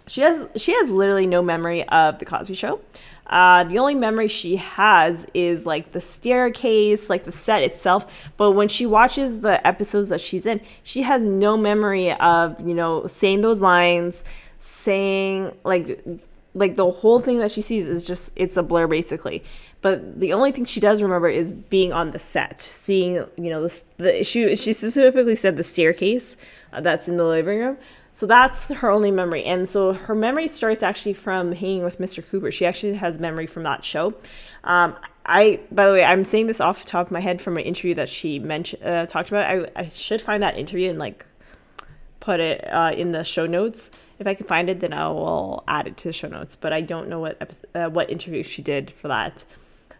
she 0.08 0.22
has 0.22 0.48
she 0.56 0.74
has 0.74 0.90
literally 0.90 1.28
no 1.28 1.42
memory 1.42 1.88
of 1.88 2.20
the 2.20 2.26
Cosby 2.26 2.56
Show. 2.56 2.82
Uh, 3.28 3.66
the 3.66 3.78
only 3.78 3.96
memory 3.96 4.30
she 4.30 4.56
has 4.56 5.28
is 5.34 5.66
like 5.66 5.92
the 5.92 6.00
staircase, 6.00 7.10
like 7.10 7.26
the 7.26 7.32
set 7.32 7.62
itself. 7.62 8.32
But 8.38 8.52
when 8.52 8.70
she 8.70 8.86
watches 8.86 9.42
the 9.42 9.66
episodes 9.68 10.10
that 10.10 10.22
she's 10.22 10.46
in, 10.46 10.62
she 10.84 11.02
has 11.02 11.22
no 11.24 11.58
memory 11.58 12.14
of 12.14 12.60
you 12.66 12.74
know 12.74 13.08
saying 13.08 13.42
those 13.42 13.60
lines, 13.62 14.24
saying 14.60 15.52
like 15.64 16.02
like 16.58 16.76
the 16.76 16.90
whole 16.90 17.20
thing 17.20 17.40
that 17.40 17.52
she 17.52 17.62
sees 17.62 17.88
is 17.88 18.06
just 18.06 18.32
it's 18.36 18.58
a 18.58 18.64
blur 18.64 18.88
basically. 18.88 19.44
But 19.82 20.20
the 20.20 20.34
only 20.34 20.52
thing 20.52 20.66
she 20.66 20.80
does 20.80 21.02
remember 21.02 21.30
is 21.30 21.54
being 21.54 21.94
on 21.94 22.12
the 22.12 22.20
set 22.20 22.60
seeing 22.62 23.14
you 23.14 23.50
know 23.50 23.62
the, 23.68 23.84
the 23.98 24.24
she, 24.24 24.56
she 24.56 24.74
specifically 24.74 25.36
said 25.36 25.56
the 25.56 25.64
staircase 25.64 26.36
uh, 26.74 26.82
that's 26.82 27.08
in 27.08 27.18
the 27.18 27.26
living 27.26 27.60
room. 27.60 27.78
So 28.14 28.26
that's 28.26 28.70
her 28.70 28.90
only 28.90 29.12
memory. 29.12 29.44
And 29.44 29.70
so 29.70 29.94
her 29.94 30.16
memory 30.16 30.48
starts 30.48 30.82
actually 30.82 31.14
from 31.14 31.52
hanging 31.52 31.84
with 31.84 32.00
mr 32.00 32.28
cooper. 32.28 32.52
She 32.52 32.66
actually 32.66 32.96
has 32.96 33.20
memory 33.20 33.46
from 33.46 33.62
that 33.64 33.86
show. 33.86 34.16
Um, 34.64 34.96
I, 35.28 35.60
by 35.72 35.86
the 35.86 35.94
way, 35.94 36.04
I'm 36.04 36.26
saying 36.26 36.48
this 36.48 36.60
off 36.60 36.84
the 36.84 36.90
top 36.90 37.08
of 37.08 37.12
my 37.12 37.20
head 37.20 37.42
from 37.42 37.58
an 37.58 37.64
interview 37.64 37.94
that 37.96 38.10
she 38.10 38.40
mentioned, 38.40 38.82
uh, 38.84 39.06
talked 39.06 39.30
about. 39.30 39.46
I, 39.46 39.70
I 39.76 39.90
should 39.90 40.22
find 40.22 40.42
that 40.42 40.58
interview 40.58 40.90
and 40.90 40.98
like 40.98 41.28
put 42.20 42.40
it 42.40 42.68
uh, 42.74 42.92
in 42.96 43.12
the 43.12 43.24
show 43.24 43.46
notes 43.46 43.92
if 44.20 44.28
I 44.28 44.34
can 44.34 44.48
find 44.48 44.70
it, 44.70 44.80
then 44.80 44.94
I 44.94 45.08
will 45.10 45.64
add 45.68 45.88
it 45.88 45.98
to 45.98 46.10
the 46.10 46.14
show 46.14 46.28
notes. 46.28 46.56
But 46.56 46.74
I 46.74 46.82
don't 46.82 47.10
know 47.10 47.20
what 47.20 47.66
uh, 47.76 47.90
what 47.90 48.10
interview 48.10 48.44
she 48.44 48.62
did 48.62 48.92
for 48.92 49.08
that. 49.08 49.46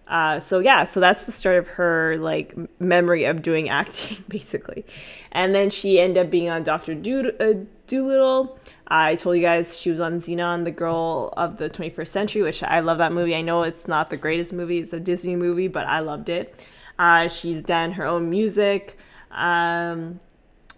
Uh, 0.08 0.40
so 0.40 0.60
yeah, 0.60 0.86
so 0.86 1.00
that's 1.00 1.26
the 1.26 1.32
start 1.32 1.58
of 1.58 1.68
her 1.68 2.18
like 2.18 2.56
memory 2.80 3.26
of 3.26 3.42
doing 3.42 3.70
acting, 3.82 4.24
basically. 4.28 4.86
And 5.32 5.54
then 5.54 5.70
she 5.70 6.00
ended 6.00 6.26
up 6.26 6.32
being 6.32 6.50
on 6.50 6.64
Doctor 6.64 6.96
Do- 6.96 7.34
uh, 7.40 7.54
Dolittle. 7.88 8.58
I 8.90 9.16
told 9.16 9.36
you 9.36 9.42
guys 9.42 9.78
she 9.78 9.92
was 9.92 10.00
on 10.00 10.22
Zenon, 10.22 10.64
the 10.64 10.72
Girl 10.72 11.34
of 11.36 11.58
the 11.58 11.70
21st 11.70 12.08
Century, 12.08 12.42
which 12.42 12.64
I 12.64 12.80
love 12.80 13.00
that 13.00 13.12
movie. 13.12 13.36
I 13.36 13.42
know 13.42 13.64
it's 13.64 13.88
not 13.88 14.10
the 14.10 14.18
greatest 14.18 14.54
movie; 14.54 14.80
it's 14.80 14.94
a 14.94 15.00
Disney 15.00 15.36
movie, 15.36 15.68
but 15.68 15.86
I 15.86 16.00
loved 16.00 16.30
it. 16.30 16.66
Uh, 16.98 17.28
she's 17.28 17.62
done 17.62 17.92
her 17.92 18.06
own 18.06 18.30
music. 18.30 18.98
Um, 19.30 20.20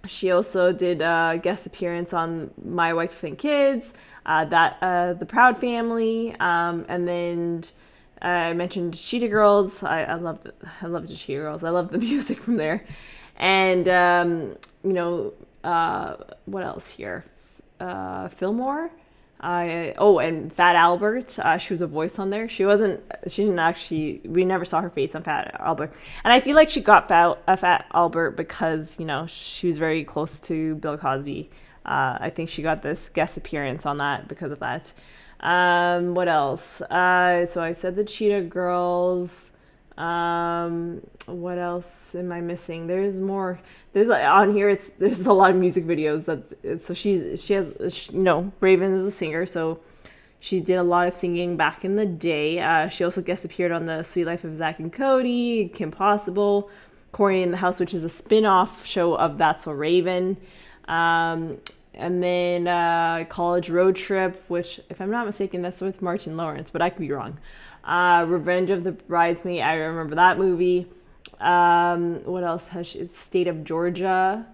she 0.08 0.32
also 0.32 0.72
did 0.72 1.02
a 1.02 1.40
guest 1.42 1.66
appearance 1.66 2.14
on 2.14 2.52
My 2.64 2.94
Wife 2.94 3.24
and 3.24 3.38
Kids, 3.38 3.94
uh, 4.26 4.46
that 4.46 4.78
uh, 4.82 5.14
the 5.14 5.26
Proud 5.26 5.58
Family, 5.58 6.36
um, 6.40 6.86
and 6.88 7.08
then 7.08 7.64
uh, 8.22 8.28
I 8.28 8.54
mentioned 8.54 8.96
Cheetah 8.96 9.28
Girls. 9.28 9.84
I, 9.84 10.14
love 10.16 10.40
I 10.82 10.88
love 10.88 11.08
the 11.08 11.16
Cheetah 11.16 11.40
Girls. 11.40 11.64
I 11.64 11.70
love 11.70 11.92
the 11.92 11.98
music 12.10 12.40
from 12.40 12.58
there, 12.58 12.86
and 13.38 13.88
um, 13.90 14.58
you 14.84 14.94
know 14.94 15.34
uh, 15.64 16.16
what 16.46 16.64
else 16.64 16.90
here? 16.90 17.26
Uh, 17.80 18.28
Fillmore. 18.30 18.92
I 19.40 19.94
oh, 19.98 20.20
and 20.20 20.52
Fat 20.52 20.76
Albert. 20.76 21.40
Uh, 21.40 21.58
she 21.58 21.74
was 21.74 21.82
a 21.82 21.88
voice 21.88 22.20
on 22.20 22.30
there. 22.30 22.50
She 22.50 22.66
wasn't. 22.66 23.02
She 23.28 23.44
didn't 23.44 23.60
actually. 23.60 24.22
We 24.26 24.44
never 24.44 24.66
saw 24.66 24.82
her 24.82 24.90
face 24.90 25.16
on 25.16 25.24
Fat 25.24 25.56
Albert. 25.60 25.94
And 26.24 26.34
I 26.34 26.42
feel 26.42 26.56
like 26.56 26.70
she 26.70 26.82
got 26.82 27.08
Fat, 27.08 27.42
uh, 27.48 27.56
Fat 27.56 27.86
Albert 27.94 28.32
because 28.32 29.00
you 29.00 29.06
know 29.06 29.26
she 29.28 29.68
was 29.68 29.78
very 29.78 30.04
close 30.04 30.40
to 30.42 30.76
Bill 30.76 30.98
Cosby. 30.98 31.50
Uh, 31.86 32.18
I 32.20 32.30
think 32.30 32.50
she 32.50 32.62
got 32.62 32.82
this 32.82 33.08
guest 33.08 33.38
appearance 33.38 33.86
on 33.86 33.98
that 33.98 34.28
because 34.28 34.52
of 34.52 34.60
that. 34.60 34.94
Um, 35.40 36.16
what 36.16 36.28
else? 36.28 36.82
Uh, 36.82 37.46
so 37.46 37.64
I 37.64 37.74
said 37.74 37.96
the 37.96 38.04
Cheetah 38.04 38.42
Girls. 38.42 39.52
Um, 40.00 41.02
what 41.26 41.58
else 41.58 42.16
am 42.16 42.32
I 42.32 42.40
missing? 42.42 42.88
There's 42.88 43.20
more. 43.20 43.60
There's 43.92 44.10
on 44.10 44.54
here. 44.54 44.70
It's 44.70 44.88
there's 44.98 45.26
a 45.28 45.34
lot 45.34 45.52
of 45.52 45.58
music 45.58 45.86
videos 45.86 46.26
that. 46.26 46.82
So 46.84 46.94
she 46.94 47.36
she 47.36 47.54
has 47.54 47.94
she, 47.94 48.14
you 48.14 48.20
know 48.20 48.52
Raven 48.62 48.94
is 48.94 49.06
a 49.06 49.12
singer, 49.12 49.46
so 49.46 49.82
she 50.40 50.62
did 50.62 50.76
a 50.76 50.84
lot 50.84 51.08
of 51.08 51.14
singing 51.14 51.58
back 51.58 51.84
in 51.84 51.98
the 51.98 52.06
day. 52.06 52.60
Uh, 52.60 52.88
she 52.88 53.04
also 53.04 53.22
guest 53.22 53.44
appeared 53.44 53.74
on 53.74 53.86
the 53.86 54.04
sweet 54.04 54.26
Life 54.26 54.46
of 54.46 54.56
zach 54.56 54.80
and 54.80 54.92
Cody, 54.92 55.70
Kim 55.74 55.92
Possible, 55.92 56.70
Cory 57.12 57.44
in 57.44 57.52
the 57.52 57.58
House, 57.58 57.80
which 57.80 57.94
is 57.94 58.06
a 58.06 58.10
spin-off 58.10 58.86
show 58.86 59.16
of 59.16 59.38
That's 59.38 59.66
So 59.66 59.74
Raven. 59.74 60.38
Um, 60.88 61.58
and 61.94 62.24
then 62.24 62.68
uh, 62.68 63.26
College 63.28 63.70
Road 63.70 63.98
Trip, 63.98 64.42
which, 64.48 64.80
if 64.90 65.02
I'm 65.02 65.12
not 65.12 65.26
mistaken, 65.26 65.62
that's 65.62 65.82
with 65.82 66.02
Martin 66.02 66.38
Lawrence, 66.38 66.70
but 66.72 66.82
I 66.82 66.90
could 66.90 67.02
be 67.02 67.12
wrong. 67.12 67.38
Uh, 67.84 68.26
Revenge 68.28 68.70
of 68.70 68.84
the 68.84 68.92
Bridesmaid. 68.92 69.62
I 69.62 69.74
remember 69.76 70.16
that 70.16 70.38
movie. 70.38 70.88
Um, 71.40 72.24
what 72.26 72.44
else 72.44 72.68
has 72.70 72.88
she? 72.88 73.10
State 73.14 73.48
of 73.48 73.64
Georgia. 73.64 74.46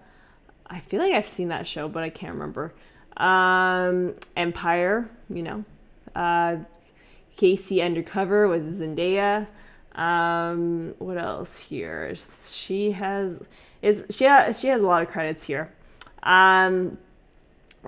I 0.66 0.80
feel 0.80 1.00
like 1.00 1.12
I've 1.12 1.26
seen 1.26 1.48
that 1.48 1.66
show, 1.66 1.88
but 1.88 2.02
I 2.02 2.10
can't 2.10 2.34
remember. 2.34 2.72
Um, 3.16 4.14
Empire. 4.36 5.08
You 5.28 5.42
know. 5.42 5.64
Uh, 6.14 6.58
K.C. 7.36 7.80
Undercover 7.80 8.48
with 8.48 8.80
Zendaya. 8.80 9.46
Um, 9.94 10.94
what 10.98 11.18
else 11.18 11.58
here? 11.58 12.14
She 12.38 12.92
has 12.92 13.42
is 13.82 14.04
she 14.10 14.24
has, 14.24 14.58
she 14.60 14.68
has 14.68 14.80
a 14.82 14.86
lot 14.86 15.02
of 15.02 15.08
credits 15.08 15.44
here. 15.44 15.72
Um, 16.22 16.98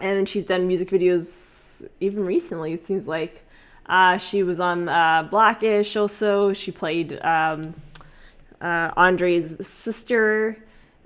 and 0.01 0.29
she's 0.29 0.45
done 0.45 0.67
music 0.67 0.91
videos 0.91 1.87
even 2.01 2.25
recently. 2.25 2.73
It 2.73 2.87
seems 2.87 3.09
like 3.09 3.45
uh, 3.89 4.19
she 4.19 4.43
was 4.43 4.61
on 4.61 4.89
uh, 4.89 5.27
Blackish 5.31 5.97
also. 5.97 6.53
She 6.53 6.71
played 6.71 7.19
um, 7.23 7.75
uh, 8.61 8.91
Andre's 8.97 9.67
sister 9.67 10.57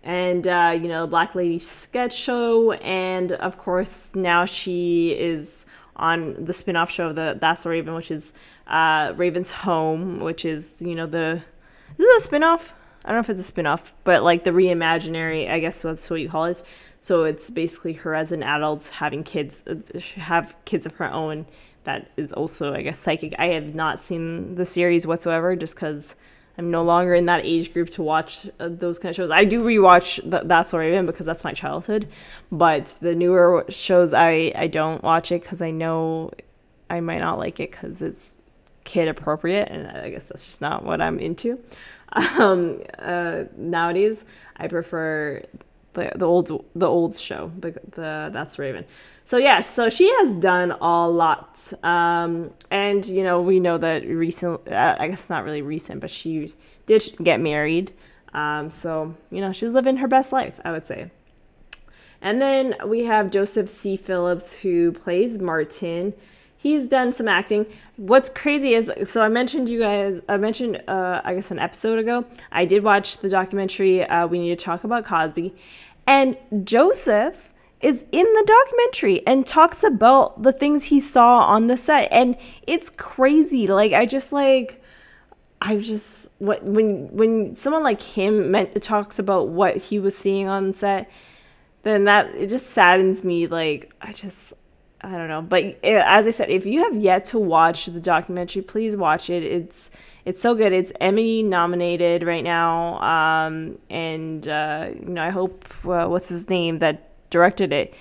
and, 0.02 0.46
uh, 0.48 0.76
you 0.80 0.88
know, 0.88 1.06
Black 1.06 1.34
Lady 1.34 1.58
sketch 1.60 2.16
show. 2.16 2.72
And 2.72 3.32
of 3.32 3.58
course, 3.58 4.10
now 4.14 4.46
she 4.46 5.16
is 5.16 5.66
on 5.96 6.44
the 6.44 6.52
spin 6.52 6.74
off 6.74 6.90
show 6.90 7.08
of 7.08 7.16
the 7.16 7.36
That's 7.40 7.64
a 7.66 7.68
Raven, 7.68 7.94
which 7.94 8.10
is 8.10 8.32
uh, 8.66 9.12
Raven's 9.16 9.52
Home, 9.52 10.20
which 10.20 10.44
is, 10.44 10.74
you 10.80 10.94
know, 10.94 11.06
the. 11.06 11.42
Is 11.92 11.98
this 11.98 12.22
a 12.22 12.24
spin 12.24 12.42
off? 12.42 12.74
I 13.04 13.08
don't 13.08 13.16
know 13.16 13.20
if 13.20 13.30
it's 13.30 13.40
a 13.40 13.44
spin 13.44 13.66
off, 13.66 13.92
but 14.04 14.22
like 14.22 14.44
the 14.44 14.50
reimaginary, 14.50 15.50
I 15.50 15.58
guess 15.58 15.82
that's 15.82 16.08
what 16.08 16.20
you 16.20 16.28
call 16.28 16.46
it. 16.46 16.62
So 17.00 17.24
it's 17.24 17.50
basically 17.50 17.94
her 17.94 18.14
as 18.14 18.30
an 18.30 18.44
adult 18.44 18.86
having 18.86 19.24
kids, 19.24 19.62
have 20.14 20.54
kids 20.64 20.86
of 20.86 20.94
her 20.94 21.10
own 21.10 21.46
that 21.84 22.10
is 22.16 22.32
also, 22.32 22.74
I 22.74 22.82
guess, 22.82 22.98
psychic. 22.98 23.34
I 23.38 23.48
have 23.48 23.74
not 23.74 24.00
seen 24.00 24.54
the 24.54 24.64
series 24.64 25.06
whatsoever 25.06 25.56
just 25.56 25.74
because 25.74 26.14
I'm 26.58 26.70
no 26.70 26.82
longer 26.82 27.14
in 27.14 27.26
that 27.26 27.44
age 27.44 27.72
group 27.72 27.90
to 27.90 28.02
watch 28.02 28.48
uh, 28.60 28.68
those 28.70 28.98
kind 28.98 29.10
of 29.10 29.16
shows. 29.16 29.30
I 29.30 29.44
do 29.44 29.64
rewatch 29.64 30.22
th- 30.30 30.44
That's 30.46 30.72
Where 30.72 30.82
I've 30.82 30.92
Been 30.92 31.06
because 31.06 31.26
that's 31.26 31.44
my 31.44 31.52
childhood, 31.52 32.08
but 32.50 32.96
the 33.00 33.14
newer 33.14 33.64
shows, 33.68 34.12
I, 34.12 34.52
I 34.54 34.66
don't 34.66 35.02
watch 35.02 35.32
it 35.32 35.42
because 35.42 35.62
I 35.62 35.70
know 35.70 36.30
I 36.90 37.00
might 37.00 37.20
not 37.20 37.38
like 37.38 37.58
it 37.58 37.70
because 37.70 38.02
it's 38.02 38.36
kid 38.84 39.08
appropriate, 39.08 39.68
and 39.70 39.86
I 39.88 40.10
guess 40.10 40.28
that's 40.28 40.44
just 40.44 40.60
not 40.60 40.84
what 40.84 41.00
I'm 41.00 41.18
into. 41.18 41.58
Um, 42.38 42.82
uh, 42.98 43.44
nowadays, 43.56 44.26
I 44.58 44.68
prefer 44.68 45.42
the 45.94 46.12
the 46.14 46.26
old 46.26 46.64
the 46.74 46.86
old 46.86 47.16
show, 47.16 47.50
the 47.58 47.72
the 47.90 48.30
That's 48.32 48.58
Raven. 48.58 48.84
So 49.24 49.36
yeah, 49.36 49.60
so 49.60 49.88
she 49.88 50.08
has 50.08 50.34
done 50.34 50.72
a 50.72 51.08
lot, 51.08 51.72
um, 51.82 52.52
and 52.70 53.04
you 53.06 53.22
know 53.22 53.40
we 53.40 53.60
know 53.60 53.78
that 53.78 54.06
recent. 54.06 54.66
Uh, 54.68 54.96
I 54.98 55.08
guess 55.08 55.30
not 55.30 55.44
really 55.44 55.62
recent, 55.62 56.00
but 56.00 56.10
she 56.10 56.54
did 56.86 57.16
get 57.22 57.40
married. 57.40 57.92
Um, 58.34 58.70
so 58.70 59.14
you 59.30 59.40
know 59.40 59.52
she's 59.52 59.72
living 59.72 59.98
her 59.98 60.08
best 60.08 60.32
life, 60.32 60.60
I 60.64 60.72
would 60.72 60.86
say. 60.86 61.10
And 62.20 62.40
then 62.40 62.76
we 62.86 63.04
have 63.04 63.30
Joseph 63.30 63.68
C. 63.68 63.96
Phillips 63.96 64.60
who 64.60 64.92
plays 64.92 65.38
Martin. 65.40 66.14
He's 66.56 66.86
done 66.86 67.12
some 67.12 67.26
acting. 67.26 67.66
What's 68.02 68.28
crazy 68.28 68.74
is 68.74 68.90
so 69.04 69.22
I 69.22 69.28
mentioned 69.28 69.68
you 69.68 69.78
guys. 69.78 70.20
I 70.28 70.36
mentioned 70.36 70.82
uh, 70.88 71.20
I 71.22 71.36
guess 71.36 71.52
an 71.52 71.60
episode 71.60 72.00
ago. 72.00 72.24
I 72.50 72.64
did 72.64 72.82
watch 72.82 73.18
the 73.18 73.28
documentary. 73.28 74.02
Uh, 74.02 74.26
we 74.26 74.40
need 74.40 74.58
to 74.58 74.64
talk 74.64 74.82
about 74.82 75.04
Cosby, 75.04 75.54
and 76.04 76.36
Joseph 76.64 77.52
is 77.80 78.04
in 78.10 78.24
the 78.24 78.44
documentary 78.44 79.24
and 79.24 79.46
talks 79.46 79.84
about 79.84 80.42
the 80.42 80.52
things 80.52 80.82
he 80.82 81.00
saw 81.00 81.42
on 81.44 81.68
the 81.68 81.76
set 81.76 82.08
and 82.12 82.36
it's 82.64 82.88
crazy 82.90 83.66
like 83.66 83.92
i 83.92 84.06
just 84.06 84.32
like 84.32 84.80
i 85.60 85.76
just 85.76 86.28
what 86.38 86.62
when 86.62 87.08
when 87.10 87.56
someone 87.56 87.82
like 87.82 88.00
him 88.00 88.52
meant 88.52 88.80
talks 88.80 89.18
about 89.18 89.48
what 89.48 89.76
he 89.76 89.98
was 89.98 90.16
seeing 90.16 90.46
on 90.46 90.72
set 90.72 91.10
then 91.82 92.04
that 92.04 92.26
it 92.36 92.46
just 92.46 92.68
saddens 92.68 93.24
me 93.24 93.48
like 93.48 93.92
i 94.00 94.12
just 94.12 94.52
i 95.02 95.10
don't 95.10 95.28
know 95.28 95.42
but 95.42 95.62
eh, 95.82 96.02
as 96.06 96.26
i 96.26 96.30
said 96.30 96.50
if 96.50 96.66
you 96.66 96.82
have 96.82 96.96
yet 96.96 97.24
to 97.24 97.38
watch 97.38 97.86
the 97.86 98.00
documentary 98.00 98.62
please 98.62 98.96
watch 98.96 99.30
it 99.30 99.42
it's 99.42 99.90
it's 100.24 100.40
so 100.40 100.54
good 100.54 100.72
it's 100.72 100.92
emmy 101.00 101.42
nominated 101.42 102.22
right 102.22 102.44
now 102.44 102.98
um, 103.02 103.78
and 103.90 104.48
uh, 104.48 104.90
you 105.00 105.08
know 105.08 105.22
i 105.22 105.30
hope 105.30 105.64
uh, 105.84 106.06
what's 106.06 106.28
his 106.28 106.48
name 106.48 106.78
that 106.78 107.08
directed 107.32 107.72
it, 107.72 107.94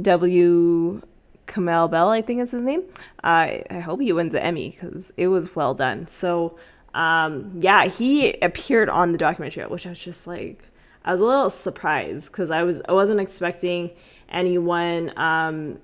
W. 0.00 1.00
Kamau 1.46 1.90
Bell, 1.90 2.10
I 2.10 2.20
think 2.20 2.40
is 2.40 2.50
his 2.50 2.64
name. 2.64 2.82
I 3.22 3.62
I 3.70 3.78
hope 3.78 4.00
he 4.00 4.12
wins 4.12 4.32
the 4.32 4.42
Emmy 4.42 4.70
because 4.70 5.12
it 5.16 5.28
was 5.28 5.54
well 5.54 5.74
done. 5.74 6.08
So, 6.08 6.58
um, 6.94 7.52
yeah, 7.60 7.86
he 7.86 8.32
appeared 8.40 8.88
on 8.88 9.12
the 9.12 9.18
documentary, 9.18 9.64
which 9.66 9.86
I 9.86 9.90
was 9.90 10.02
just 10.02 10.26
like, 10.26 10.62
I 11.04 11.12
was 11.12 11.20
a 11.20 11.24
little 11.24 11.50
surprised 11.50 12.32
because 12.32 12.50
I 12.50 12.64
was 12.64 12.82
I 12.88 12.92
wasn't 12.92 13.20
expecting 13.20 13.90
anyone 14.28 15.16
um, 15.18 15.78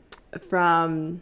from 0.48 1.20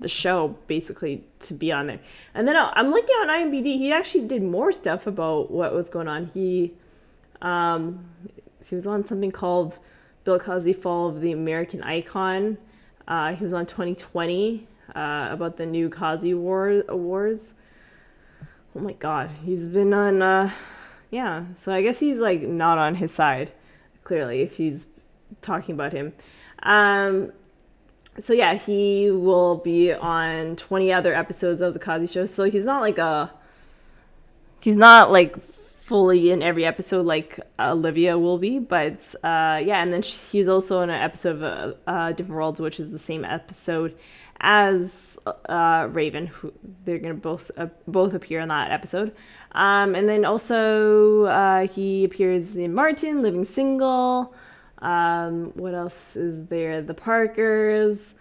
the 0.00 0.08
show 0.08 0.56
basically 0.66 1.22
to 1.40 1.54
be 1.54 1.70
on 1.70 1.86
there. 1.86 2.00
And 2.34 2.48
then 2.48 2.56
I'm 2.56 2.90
looking 2.90 3.14
on 3.16 3.28
IMDb. 3.28 3.76
He 3.76 3.92
actually 3.92 4.26
did 4.26 4.42
more 4.42 4.72
stuff 4.72 5.06
about 5.06 5.50
what 5.50 5.72
was 5.72 5.90
going 5.90 6.08
on. 6.08 6.26
He 6.26 6.72
um, 7.42 8.04
he 8.64 8.74
was 8.74 8.86
on 8.86 9.06
something 9.06 9.30
called 9.30 9.78
Bill 10.24 10.38
Cosby 10.38 10.74
Fall 10.74 11.08
of 11.08 11.20
the 11.20 11.32
American 11.32 11.82
Icon. 11.82 12.58
Uh, 13.08 13.34
he 13.34 13.44
was 13.44 13.52
on 13.52 13.66
2020 13.66 14.66
uh, 14.94 15.28
about 15.30 15.56
the 15.56 15.66
new 15.66 15.88
Cosby 15.88 16.34
War 16.34 16.82
Awards. 16.88 17.54
Oh 18.74 18.80
my 18.80 18.92
God, 18.92 19.30
he's 19.44 19.68
been 19.68 19.92
on. 19.92 20.22
Uh, 20.22 20.50
yeah, 21.10 21.44
so 21.56 21.72
I 21.72 21.82
guess 21.82 21.98
he's 21.98 22.18
like 22.18 22.42
not 22.42 22.78
on 22.78 22.94
his 22.94 23.12
side, 23.12 23.52
clearly, 24.04 24.42
if 24.42 24.56
he's 24.56 24.86
talking 25.42 25.74
about 25.74 25.92
him. 25.92 26.12
Um, 26.62 27.32
so 28.18 28.32
yeah, 28.32 28.54
he 28.54 29.10
will 29.10 29.56
be 29.56 29.92
on 29.92 30.56
20 30.56 30.92
other 30.92 31.14
episodes 31.14 31.60
of 31.60 31.74
the 31.74 31.80
Cosby 31.80 32.06
Show. 32.06 32.26
So 32.26 32.44
he's 32.44 32.64
not 32.64 32.80
like 32.80 32.98
a. 32.98 33.32
He's 34.60 34.76
not 34.76 35.10
like 35.10 35.36
fully 35.90 36.30
in 36.30 36.40
every 36.42 36.64
episode 36.64 37.04
like 37.04 37.40
Olivia 37.58 38.16
will 38.18 38.38
be, 38.38 38.58
but 38.58 39.14
uh, 39.24 39.60
yeah, 39.64 39.82
and 39.82 39.92
then 39.92 40.02
he's 40.02 40.48
also 40.48 40.82
in 40.82 40.90
an 40.90 41.02
episode 41.02 41.36
of 41.36 41.42
uh, 41.42 41.72
uh, 41.90 42.12
Different 42.12 42.36
Worlds, 42.36 42.60
which 42.60 42.78
is 42.78 42.90
the 42.90 42.98
same 42.98 43.24
episode 43.24 43.96
as 44.40 45.18
uh, 45.26 45.88
Raven. 45.90 46.26
Who 46.26 46.52
they're 46.84 46.98
gonna 46.98 47.14
both 47.14 47.50
uh, 47.56 47.68
both 47.88 48.14
appear 48.14 48.40
in 48.40 48.48
that 48.48 48.70
episode. 48.70 49.14
Um, 49.52 49.94
and 49.94 50.08
then 50.08 50.24
also 50.24 51.24
uh, 51.24 51.66
he 51.66 52.04
appears 52.04 52.56
in 52.56 52.74
Martin, 52.74 53.22
Living 53.22 53.44
Single. 53.44 54.34
Um, 54.80 55.52
what 55.54 55.74
else 55.74 56.16
is 56.16 56.46
there? 56.46 56.82
The 56.82 56.94
Parkers, 56.94 58.14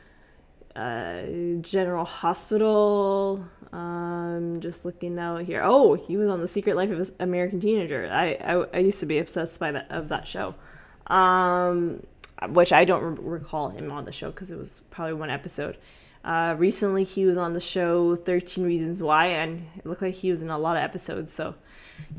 General 0.76 2.06
Hospital. 2.06 3.46
Um, 3.72 4.60
just 4.62 4.84
looking 4.84 5.20
out 5.20 5.44
here. 5.44 5.62
Oh, 5.64 5.94
he 5.94 6.18
was 6.18 6.30
on 6.30 6.42
The 6.42 6.48
Secret 6.48 6.76
Life 6.76 6.90
of 6.90 7.00
an 7.00 7.16
American 7.20 7.60
Teenager. 7.60 8.10
I, 8.12 8.32
I, 8.34 8.66
I 8.74 8.80
used 8.80 9.00
to 9.02 9.06
be 9.06 9.20
obsessed 9.20 9.60
by 9.60 9.72
that 9.72 9.92
of 9.92 10.10
that 10.10 10.28
show. 10.28 10.56
Um, 11.08 12.02
which 12.48 12.72
I 12.72 12.86
don't 12.86 13.04
re- 13.04 13.40
recall 13.40 13.70
him 13.70 13.92
on 13.92 14.06
the 14.06 14.12
show 14.12 14.32
because 14.32 14.52
it 14.52 14.58
was 14.58 14.82
probably 14.90 15.14
one 15.14 15.30
episode. 15.30 15.78
Uh, 16.24 16.56
recently, 16.58 17.04
he 17.04 17.26
was 17.26 17.38
on 17.38 17.54
the 17.54 17.60
show 17.60 18.16
13 18.16 18.64
Reasons 18.64 19.02
Why, 19.02 19.28
and 19.28 19.66
it 19.78 19.86
looked 19.86 20.02
like 20.02 20.16
he 20.16 20.32
was 20.32 20.42
in 20.42 20.50
a 20.50 20.58
lot 20.58 20.78
of 20.78 20.84
episodes. 20.84 21.34
So, 21.34 21.56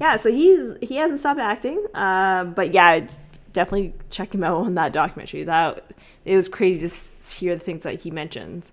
yeah, 0.00 0.16
so 0.16 0.30
he's 0.30 0.74
he 0.82 0.96
hasn't 0.96 1.20
stopped 1.20 1.40
acting. 1.40 1.84
Uh, 1.94 2.44
but 2.44 2.72
yeah, 2.74 3.06
definitely 3.52 3.94
check 4.10 4.34
him 4.34 4.44
out 4.44 4.58
on 4.58 4.74
that 4.74 4.92
documentary. 4.92 5.44
That 5.44 5.92
it 6.24 6.36
was 6.36 6.48
crazy 6.48 6.88
to 6.88 7.34
hear 7.34 7.54
the 7.54 7.64
things 7.64 7.82
that 7.82 8.00
he 8.02 8.10
mentions. 8.10 8.72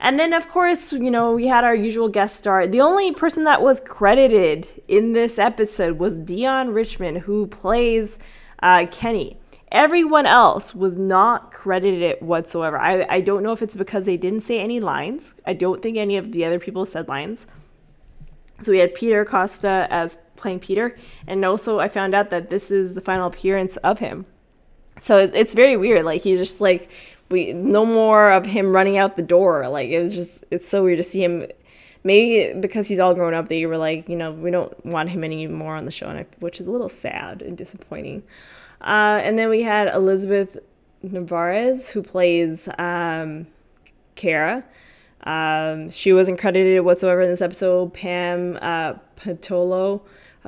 And 0.00 0.18
then, 0.18 0.32
of 0.32 0.48
course, 0.48 0.92
you 0.92 1.10
know, 1.10 1.32
we 1.32 1.46
had 1.46 1.64
our 1.64 1.74
usual 1.74 2.08
guest 2.08 2.36
star. 2.36 2.66
The 2.66 2.80
only 2.80 3.12
person 3.12 3.44
that 3.44 3.62
was 3.62 3.80
credited 3.80 4.66
in 4.88 5.12
this 5.12 5.38
episode 5.38 5.98
was 5.98 6.18
Deon 6.18 6.74
Richmond, 6.74 7.18
who 7.18 7.46
plays 7.46 8.18
uh, 8.62 8.86
Kenny. 8.90 9.38
Everyone 9.72 10.26
else 10.26 10.74
was 10.74 10.96
not 10.96 11.52
credited 11.52 12.20
whatsoever. 12.20 12.78
I, 12.78 13.06
I 13.08 13.20
don't 13.20 13.42
know 13.42 13.52
if 13.52 13.62
it's 13.62 13.76
because 13.76 14.04
they 14.04 14.16
didn't 14.16 14.40
say 14.40 14.60
any 14.60 14.78
lines. 14.78 15.34
I 15.46 15.52
don't 15.52 15.82
think 15.82 15.96
any 15.96 16.16
of 16.16 16.32
the 16.32 16.44
other 16.44 16.58
people 16.58 16.86
said 16.86 17.08
lines. 17.08 17.46
So 18.62 18.72
we 18.72 18.78
had 18.78 18.94
Peter 18.94 19.24
Costa 19.24 19.88
as 19.90 20.18
playing 20.44 20.60
Peter, 20.60 20.94
and 21.26 21.42
also 21.42 21.80
I 21.80 21.88
found 21.88 22.14
out 22.14 22.28
that 22.28 22.50
this 22.50 22.70
is 22.70 22.92
the 22.92 23.00
final 23.00 23.26
appearance 23.26 23.78
of 23.78 23.98
him. 23.98 24.26
So 24.98 25.18
it's 25.18 25.54
very 25.54 25.76
weird. 25.76 26.04
Like 26.04 26.22
he 26.22 26.36
just 26.36 26.60
like 26.60 26.90
we 27.30 27.54
no 27.54 27.86
more 27.86 28.30
of 28.30 28.44
him 28.44 28.76
running 28.76 28.98
out 28.98 29.16
the 29.16 29.22
door. 29.22 29.66
Like 29.68 29.88
it 29.88 30.00
was 30.00 30.12
just 30.14 30.44
it's 30.50 30.68
so 30.68 30.84
weird 30.84 30.98
to 30.98 31.02
see 31.02 31.24
him. 31.24 31.46
Maybe 32.06 32.60
because 32.60 32.86
he's 32.86 32.98
all 32.98 33.14
grown 33.14 33.32
up, 33.32 33.48
they 33.48 33.64
were 33.64 33.78
like, 33.78 34.10
you 34.10 34.16
know, 34.16 34.30
we 34.30 34.50
don't 34.50 34.84
want 34.84 35.08
him 35.08 35.24
anymore 35.24 35.74
on 35.74 35.86
the 35.86 35.90
show, 35.90 36.08
I, 36.08 36.26
which 36.38 36.60
is 36.60 36.66
a 36.66 36.70
little 36.70 36.90
sad 36.90 37.40
and 37.40 37.56
disappointing. 37.56 38.22
Uh, 38.82 39.20
and 39.24 39.38
then 39.38 39.48
we 39.48 39.62
had 39.62 39.88
Elizabeth 39.88 40.58
Narvaez, 41.02 41.88
who 41.88 42.02
plays 42.02 42.68
um, 42.76 43.46
Kara. 44.16 44.64
Um, 45.22 45.88
she 45.90 46.12
wasn't 46.12 46.38
credited 46.38 46.84
whatsoever 46.84 47.22
in 47.22 47.30
this 47.30 47.40
episode. 47.40 47.94
Pam 47.94 48.58
uh, 48.60 48.94
Patolo, 49.16 50.02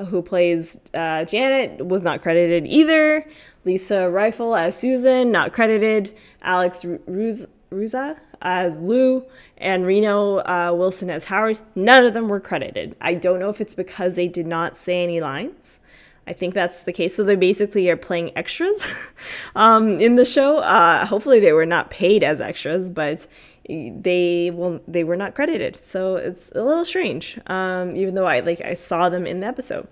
who 0.05 0.23
plays 0.23 0.81
uh, 0.95 1.25
Janet, 1.25 1.87
was 1.87 2.03
not 2.03 2.23
credited 2.23 2.67
either. 2.67 3.27
Lisa 3.65 4.09
Rifle 4.09 4.55
as 4.55 4.79
Susan, 4.79 5.33
not 5.33 5.53
credited. 5.53 6.15
Alex 6.43 6.85
Ruz- 6.85 7.49
Ruza 7.71 8.19
as 8.43 8.79
Lou, 8.79 9.25
and 9.59 9.87
Reno 9.87 10.39
uh, 10.39 10.73
Wilson 10.77 11.11
as 11.11 11.25
Howard. 11.25 11.59
None 11.75 12.05
of 12.05 12.15
them 12.15 12.29
were 12.29 12.41
credited. 12.41 12.95
I 13.01 13.15
don't 13.15 13.41
know 13.41 13.49
if 13.49 13.61
it's 13.61 13.75
because 13.75 14.15
they 14.17 14.29
did 14.29 14.47
not 14.47 14.77
say 14.77 15.03
any 15.03 15.21
lines. 15.21 15.81
I 16.29 16.33
think 16.33 16.55
that's 16.55 16.83
the 16.83 16.93
case. 16.93 17.15
So 17.15 17.23
they 17.23 17.37
basically 17.37 17.89
are 17.89 17.97
playing 17.97 18.37
extras 18.37 18.87
um, 19.57 20.01
in 20.01 20.17
the 20.17 20.25
show. 20.25 20.59
Uh, 20.59 21.07
hopefully, 21.07 21.41
they 21.41 21.53
were 21.53 21.67
not 21.67 21.91
paid 21.91 22.23
as 22.23 22.41
extras, 22.41 22.91
but 22.91 23.27
they 23.69 24.51
will 24.55 24.81
they 24.87 25.05
were 25.05 25.17
not 25.17 25.35
credited. 25.35 25.85
So 25.85 26.17
it's 26.17 26.51
a 26.53 26.63
little 26.63 26.85
strange. 26.85 27.39
Um, 27.47 27.97
even 27.97 28.15
though 28.15 28.27
I 28.27 28.41
like 28.41 28.61
I 28.61 28.75
saw 28.75 29.09
them 29.09 29.27
in 29.27 29.41
the 29.41 29.47
episode. 29.47 29.89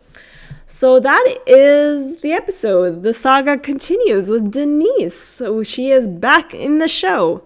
So 0.66 0.98
that 1.00 1.38
is 1.46 2.20
the 2.20 2.32
episode. 2.32 3.02
The 3.02 3.14
saga 3.14 3.58
continues 3.58 4.28
with 4.28 4.50
Denise. 4.50 5.18
So 5.18 5.62
she 5.62 5.90
is 5.90 6.08
back 6.08 6.54
in 6.54 6.78
the 6.78 6.88
show. 6.88 7.42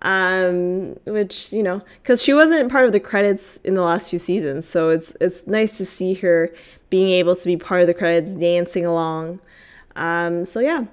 Um, 0.00 0.92
which, 1.06 1.52
you 1.52 1.60
know, 1.60 1.82
cuz 2.04 2.22
she 2.22 2.32
wasn't 2.32 2.70
part 2.70 2.84
of 2.84 2.92
the 2.92 3.00
credits 3.00 3.56
in 3.64 3.74
the 3.74 3.82
last 3.82 4.10
few 4.10 4.18
seasons. 4.18 4.66
So 4.66 4.90
it's 4.90 5.16
it's 5.20 5.46
nice 5.46 5.76
to 5.78 5.84
see 5.84 6.14
her 6.14 6.52
being 6.90 7.10
able 7.10 7.34
to 7.34 7.46
be 7.46 7.56
part 7.56 7.80
of 7.80 7.86
the 7.86 7.94
credits, 7.94 8.30
dancing 8.30 8.86
along. 8.86 9.40
Um, 9.96 10.44
so 10.44 10.60
yeah. 10.60 10.84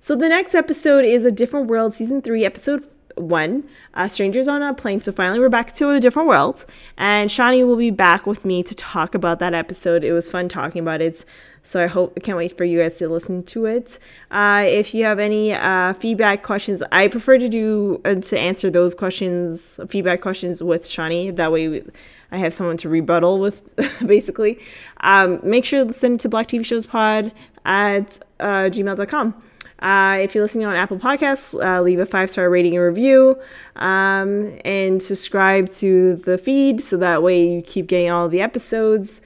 So 0.00 0.16
the 0.16 0.28
next 0.28 0.54
episode 0.54 1.04
is 1.04 1.24
a 1.24 1.30
different 1.30 1.68
world 1.68 1.94
season 1.94 2.20
3 2.20 2.44
episode 2.44 2.86
one, 3.16 3.64
uh, 3.94 4.08
Strangers 4.08 4.48
on 4.48 4.62
a 4.62 4.74
Plane. 4.74 5.00
So 5.00 5.12
finally, 5.12 5.38
we're 5.38 5.48
back 5.48 5.72
to 5.74 5.90
a 5.90 6.00
different 6.00 6.28
world, 6.28 6.64
and 6.96 7.30
Shani 7.30 7.66
will 7.66 7.76
be 7.76 7.90
back 7.90 8.26
with 8.26 8.44
me 8.44 8.62
to 8.62 8.74
talk 8.74 9.14
about 9.14 9.38
that 9.40 9.54
episode. 9.54 10.04
It 10.04 10.12
was 10.12 10.28
fun 10.28 10.48
talking 10.48 10.80
about 10.80 11.00
it. 11.00 11.24
So 11.64 11.82
I 11.82 11.86
hope 11.86 12.14
I 12.16 12.20
can't 12.20 12.36
wait 12.36 12.56
for 12.56 12.64
you 12.64 12.80
guys 12.80 12.98
to 12.98 13.08
listen 13.08 13.44
to 13.44 13.66
it. 13.66 13.98
Uh, 14.30 14.64
if 14.66 14.94
you 14.94 15.04
have 15.04 15.20
any 15.20 15.52
uh, 15.52 15.92
feedback 15.94 16.42
questions, 16.42 16.82
I 16.90 17.06
prefer 17.06 17.38
to 17.38 17.48
do 17.48 18.00
uh, 18.04 18.16
to 18.16 18.38
answer 18.38 18.68
those 18.68 18.94
questions, 18.94 19.78
feedback 19.88 20.22
questions 20.22 20.62
with 20.62 20.84
Shani. 20.84 21.34
That 21.34 21.52
way, 21.52 21.84
I 22.32 22.38
have 22.38 22.52
someone 22.52 22.78
to 22.78 22.88
rebuttal 22.88 23.38
with, 23.38 23.62
basically. 24.06 24.58
Um, 25.00 25.38
make 25.44 25.64
sure 25.64 25.84
to 25.84 25.92
send 25.92 26.14
it 26.16 26.20
to 26.22 26.28
Black 26.28 26.48
TV 26.48 26.64
Shows 26.64 26.86
Pod 26.86 27.30
at 27.64 28.18
uh, 28.40 28.68
gmail.com. 28.70 29.42
Uh, 29.82 30.18
if 30.20 30.32
you're 30.32 30.44
listening 30.44 30.64
on 30.64 30.76
Apple 30.76 30.98
Podcasts, 30.98 31.60
uh, 31.60 31.82
leave 31.82 31.98
a 31.98 32.06
five 32.06 32.30
star 32.30 32.48
rating 32.48 32.76
and 32.76 32.84
review 32.84 33.36
um, 33.76 34.56
and 34.64 35.02
subscribe 35.02 35.68
to 35.70 36.14
the 36.14 36.38
feed 36.38 36.80
so 36.80 36.96
that 36.98 37.22
way 37.24 37.44
you 37.44 37.62
keep 37.62 37.88
getting 37.88 38.08
all 38.08 38.28
the 38.28 38.40
episodes. 38.40 39.20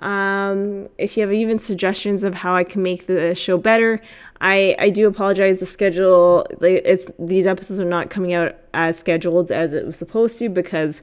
Um, 0.00 0.88
if 0.98 1.16
you 1.16 1.22
have 1.22 1.32
even 1.32 1.58
suggestions 1.58 2.24
of 2.24 2.34
how 2.34 2.54
I 2.54 2.64
can 2.64 2.82
make 2.82 3.06
the 3.06 3.34
show 3.34 3.56
better, 3.56 4.02
I, 4.42 4.76
I 4.78 4.90
do 4.90 5.08
apologize. 5.08 5.60
The 5.60 5.66
schedule, 5.66 6.46
it's 6.60 7.06
these 7.18 7.46
episodes 7.46 7.80
are 7.80 7.84
not 7.86 8.10
coming 8.10 8.34
out 8.34 8.56
as 8.74 8.98
scheduled 8.98 9.50
as 9.50 9.72
it 9.72 9.86
was 9.86 9.96
supposed 9.96 10.38
to 10.40 10.50
because 10.50 11.00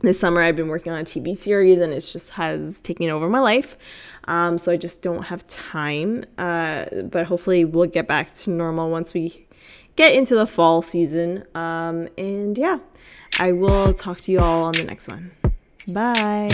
this 0.00 0.18
summer 0.18 0.42
I've 0.42 0.56
been 0.56 0.68
working 0.68 0.92
on 0.92 0.98
a 1.00 1.04
TV 1.04 1.36
series 1.36 1.78
and 1.78 1.92
it 1.92 2.00
just 2.00 2.30
has 2.30 2.80
taken 2.80 3.08
over 3.08 3.28
my 3.28 3.38
life. 3.38 3.76
Um, 4.24 4.58
so 4.58 4.72
I 4.72 4.76
just 4.76 5.02
don't 5.02 5.24
have 5.24 5.46
time. 5.46 6.24
Uh, 6.38 6.86
but 7.04 7.26
hopefully 7.26 7.64
we'll 7.64 7.88
get 7.88 8.06
back 8.06 8.34
to 8.34 8.50
normal 8.50 8.90
once 8.90 9.14
we 9.14 9.46
get 9.96 10.14
into 10.14 10.34
the 10.34 10.46
fall 10.46 10.82
season. 10.82 11.44
Um, 11.54 12.08
and 12.16 12.56
yeah, 12.56 12.78
I 13.40 13.52
will 13.52 13.94
talk 13.94 14.20
to 14.22 14.32
you 14.32 14.40
all 14.40 14.64
on 14.64 14.72
the 14.72 14.84
next 14.84 15.08
one. 15.08 15.32
Bye. 15.92 16.50